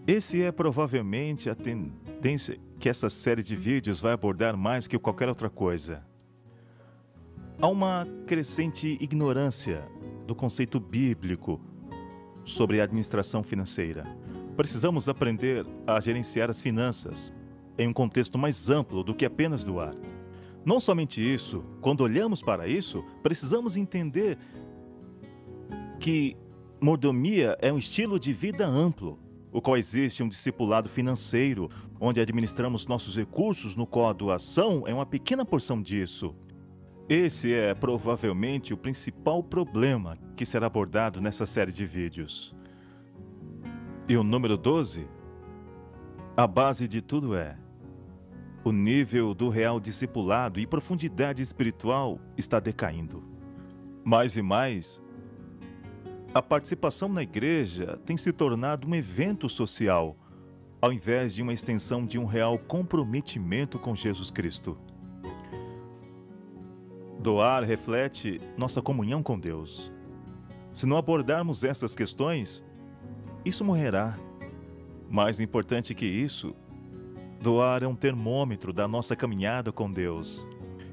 [0.07, 5.27] Esse é provavelmente a tendência que essa série de vídeos vai abordar mais que qualquer
[5.27, 6.05] outra coisa.
[7.59, 9.89] Há uma crescente ignorância
[10.27, 11.59] do conceito bíblico
[12.45, 14.05] sobre a administração financeira.
[14.55, 17.33] Precisamos aprender a gerenciar as finanças
[17.79, 19.95] em um contexto mais amplo do que apenas doar.
[20.63, 24.37] Não somente isso, quando olhamos para isso, precisamos entender
[25.99, 26.37] que
[26.83, 29.19] mordomia é um estilo de vida amplo
[29.55, 31.71] o qual existe um discipulado financeiro,
[32.01, 36.35] onde administramos nossos recursos, no qual a doação é uma pequena porção disso.
[37.09, 42.55] Esse é provavelmente o principal problema que será abordado nessa série de vídeos.
[44.09, 45.07] E o número 12?
[46.37, 47.57] A base de tudo é:
[48.65, 53.23] o nível do real discipulado e profundidade espiritual está decaindo.
[54.03, 55.03] Mais e mais,
[56.35, 60.17] a participação na igreja tem se tornado um evento social,
[60.85, 64.77] ao invés de uma extensão de um real comprometimento com Jesus Cristo.
[67.19, 69.91] Doar reflete nossa comunhão com Deus.
[70.75, 72.63] Se não abordarmos essas questões,
[73.47, 74.19] isso morrerá.
[75.09, 76.55] Mais importante que isso,
[77.41, 80.47] doar é um termômetro da nossa caminhada com Deus.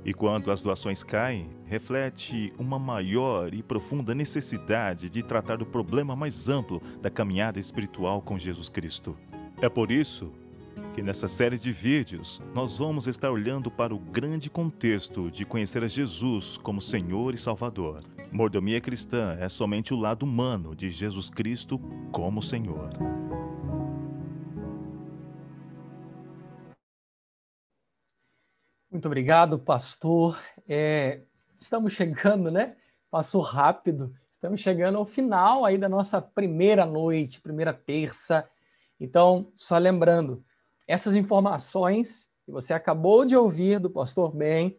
[0.05, 6.15] E quando as doações caem, reflete uma maior e profunda necessidade de tratar do problema
[6.15, 9.17] mais amplo da caminhada espiritual com Jesus Cristo.
[9.61, 10.33] É por isso
[10.95, 15.83] que nessa série de vídeos nós vamos estar olhando para o grande contexto de conhecer
[15.83, 18.01] a Jesus como Senhor e Salvador.
[18.31, 21.79] Mordomia cristã é somente o lado humano de Jesus Cristo
[22.11, 22.89] como Senhor.
[28.89, 30.39] Muito obrigado, pastor.
[30.67, 31.21] É,
[31.55, 32.75] estamos chegando, né?
[33.11, 34.11] Passou rápido.
[34.31, 38.49] Estamos chegando ao final aí da nossa primeira noite, primeira terça.
[39.01, 40.43] Então, só lembrando,
[40.87, 44.77] essas informações que você acabou de ouvir do pastor Ben,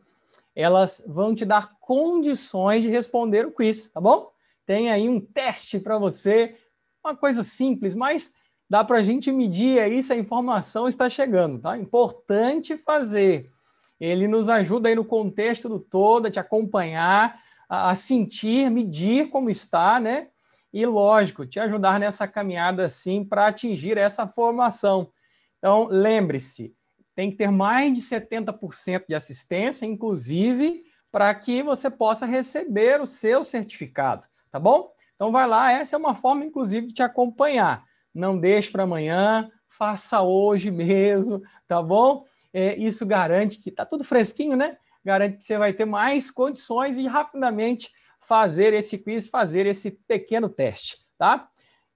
[0.54, 4.30] elas vão te dar condições de responder o quiz, tá bom?
[4.64, 6.56] Tem aí um teste para você,
[7.04, 8.36] uma coisa simples, mas
[8.70, 11.76] dá para a gente medir aí se a informação está chegando, tá?
[11.76, 13.50] Importante fazer.
[13.98, 19.50] Ele nos ajuda aí no contexto do todo, a te acompanhar, a, sentir, medir como
[19.50, 20.28] está, né?
[20.72, 25.12] E, lógico, te ajudar nessa caminhada, assim, para atingir essa formação.
[25.58, 26.74] Então, lembre-se,
[27.14, 33.06] tem que ter mais de 70% de assistência, inclusive, para que você possa receber o
[33.06, 34.90] seu certificado, tá bom?
[35.14, 37.84] Então, vai lá, essa é uma forma, inclusive, de te acompanhar.
[38.14, 42.24] Não deixe para amanhã, faça hoje mesmo, tá bom?
[42.52, 44.76] É, isso garante que tá tudo fresquinho, né?
[45.04, 47.90] Garante que você vai ter mais condições de rapidamente
[48.22, 51.48] fazer esse quiz, fazer esse pequeno teste, tá?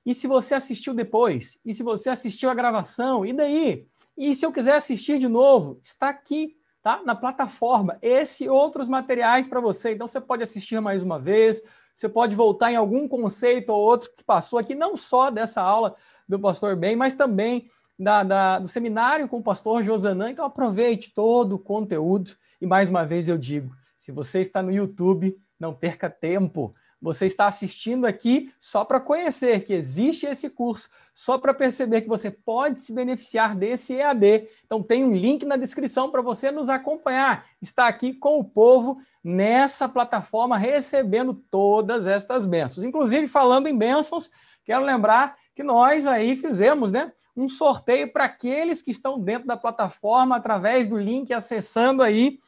[0.04, 1.58] E se você assistiu depois?
[1.64, 3.26] E se você assistiu a gravação?
[3.26, 3.86] E daí?
[4.16, 5.80] E se eu quiser assistir de novo?
[5.82, 7.02] Está aqui, tá?
[7.04, 7.98] Na plataforma.
[8.00, 9.94] Esse e outros materiais para você.
[9.94, 11.60] Então você pode assistir mais uma vez,
[11.92, 15.96] você pode voltar em algum conceito ou outro que passou aqui, não só dessa aula
[16.28, 17.68] do Pastor Ben, mas também
[17.98, 20.30] da, da, do seminário com o pastor Josanã.
[20.30, 22.30] Então aproveite todo o conteúdo.
[22.60, 27.26] E mais uma vez eu digo: se você está no YouTube, não perca tempo você
[27.26, 32.30] está assistindo aqui só para conhecer que existe esse curso, só para perceber que você
[32.30, 34.48] pode se beneficiar desse EAD.
[34.64, 37.46] Então tem um link na descrição para você nos acompanhar.
[37.60, 42.84] Está aqui com o povo nessa plataforma recebendo todas estas bênçãos.
[42.84, 44.30] Inclusive falando em bênçãos,
[44.64, 49.56] quero lembrar que nós aí fizemos, né, um sorteio para aqueles que estão dentro da
[49.56, 52.40] plataforma através do link acessando aí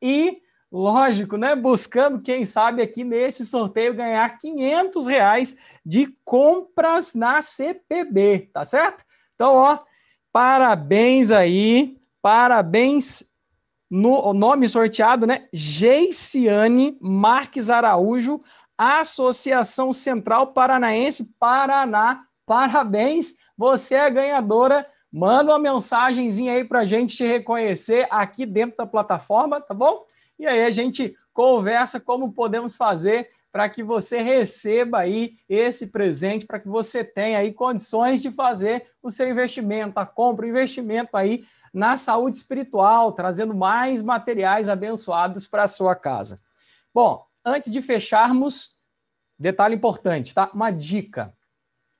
[0.00, 0.40] e
[0.70, 1.54] Lógico, né?
[1.54, 9.04] Buscando, quem sabe, aqui nesse sorteio ganhar 500 reais de compras na CPB, tá certo?
[9.34, 9.78] Então, ó,
[10.32, 13.32] parabéns aí, parabéns
[13.88, 15.46] no nome sorteado, né?
[15.52, 18.40] Geiciane Marques Araújo,
[18.76, 22.24] Associação Central Paranaense Paraná.
[22.44, 24.86] Parabéns, você é ganhadora.
[25.12, 30.04] Manda uma mensagenzinha aí para a gente te reconhecer aqui dentro da plataforma, tá bom?
[30.38, 36.44] E aí a gente conversa como podemos fazer para que você receba aí esse presente,
[36.44, 41.16] para que você tenha aí condições de fazer o seu investimento, a compra, o investimento
[41.16, 46.42] aí na saúde espiritual, trazendo mais materiais abençoados para a sua casa.
[46.92, 48.78] Bom, antes de fecharmos,
[49.38, 50.50] detalhe importante, tá?
[50.52, 51.34] Uma dica.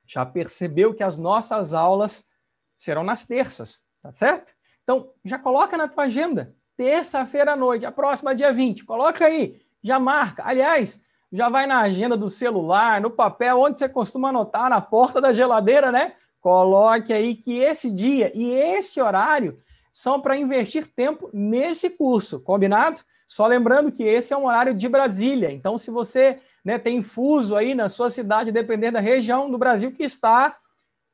[0.07, 2.30] Já percebeu que as nossas aulas
[2.76, 4.53] serão nas terças, tá certo?
[4.82, 8.85] Então, já coloca na tua agenda terça-feira à noite, a próxima dia 20.
[8.85, 10.43] Coloca aí, já marca.
[10.47, 15.20] Aliás, já vai na agenda do celular, no papel, onde você costuma anotar, na porta
[15.20, 16.12] da geladeira, né?
[16.41, 19.57] Coloque aí que esse dia e esse horário
[19.93, 23.01] são para investir tempo nesse curso, combinado?
[23.27, 27.57] Só lembrando que esse é um horário de Brasília, então se você né, tem fuso
[27.57, 30.57] aí na sua cidade, dependendo da região do Brasil que está,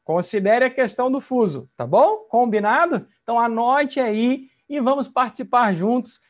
[0.05, 2.27] considere a questão do fuso, tá bom?
[2.29, 3.07] Combinado?
[3.23, 6.21] Então anote aí e vamos participar juntos.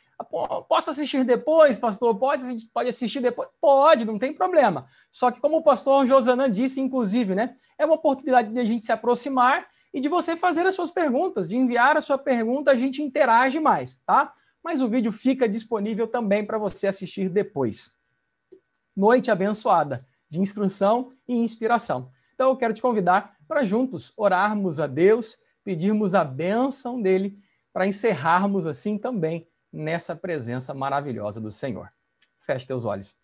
[0.68, 2.16] Posso assistir depois, pastor?
[2.16, 3.49] Pode, pode assistir depois?
[3.61, 4.86] Pode, não tem problema.
[5.11, 7.57] Só que, como o pastor Josanã disse, inclusive, né?
[7.78, 11.49] É uma oportunidade de a gente se aproximar e de você fazer as suas perguntas,
[11.49, 14.32] de enviar a sua pergunta, a gente interage mais, tá?
[14.62, 17.99] mas o vídeo fica disponível também para você assistir depois.
[18.97, 22.11] Noite abençoada de instrução e inspiração.
[22.34, 27.43] Então eu quero te convidar para juntos orarmos a Deus, pedirmos a bênção dele
[27.73, 31.91] para encerrarmos assim também nessa presença maravilhosa do Senhor.
[32.41, 33.16] Feche teus olhos.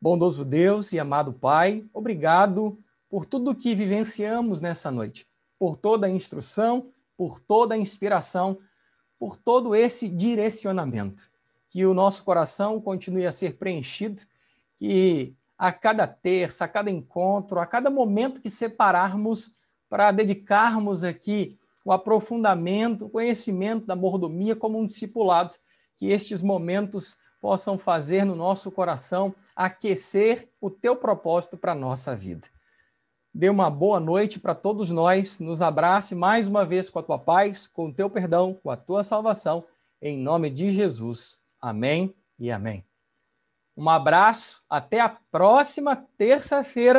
[0.00, 2.78] Bondoso Deus e amado Pai, obrigado
[3.08, 5.26] por tudo que vivenciamos nessa noite,
[5.58, 8.58] por toda a instrução, por toda a inspiração,
[9.18, 11.30] por todo esse direcionamento.
[11.70, 14.22] Que o nosso coração continue a ser preenchido,
[14.76, 19.56] que a cada terça, a cada encontro, a cada momento que separarmos
[19.88, 21.57] para dedicarmos aqui
[21.88, 25.56] o aprofundamento, o conhecimento da mordomia como um discipulado,
[25.96, 32.14] que estes momentos possam fazer no nosso coração aquecer o teu propósito para a nossa
[32.14, 32.46] vida.
[33.32, 37.18] Dê uma boa noite para todos nós, nos abrace mais uma vez com a tua
[37.18, 39.64] paz, com o teu perdão, com a tua salvação,
[40.02, 41.38] em nome de Jesus.
[41.58, 42.84] Amém e amém.
[43.74, 46.96] Um abraço, até a próxima terça-feira.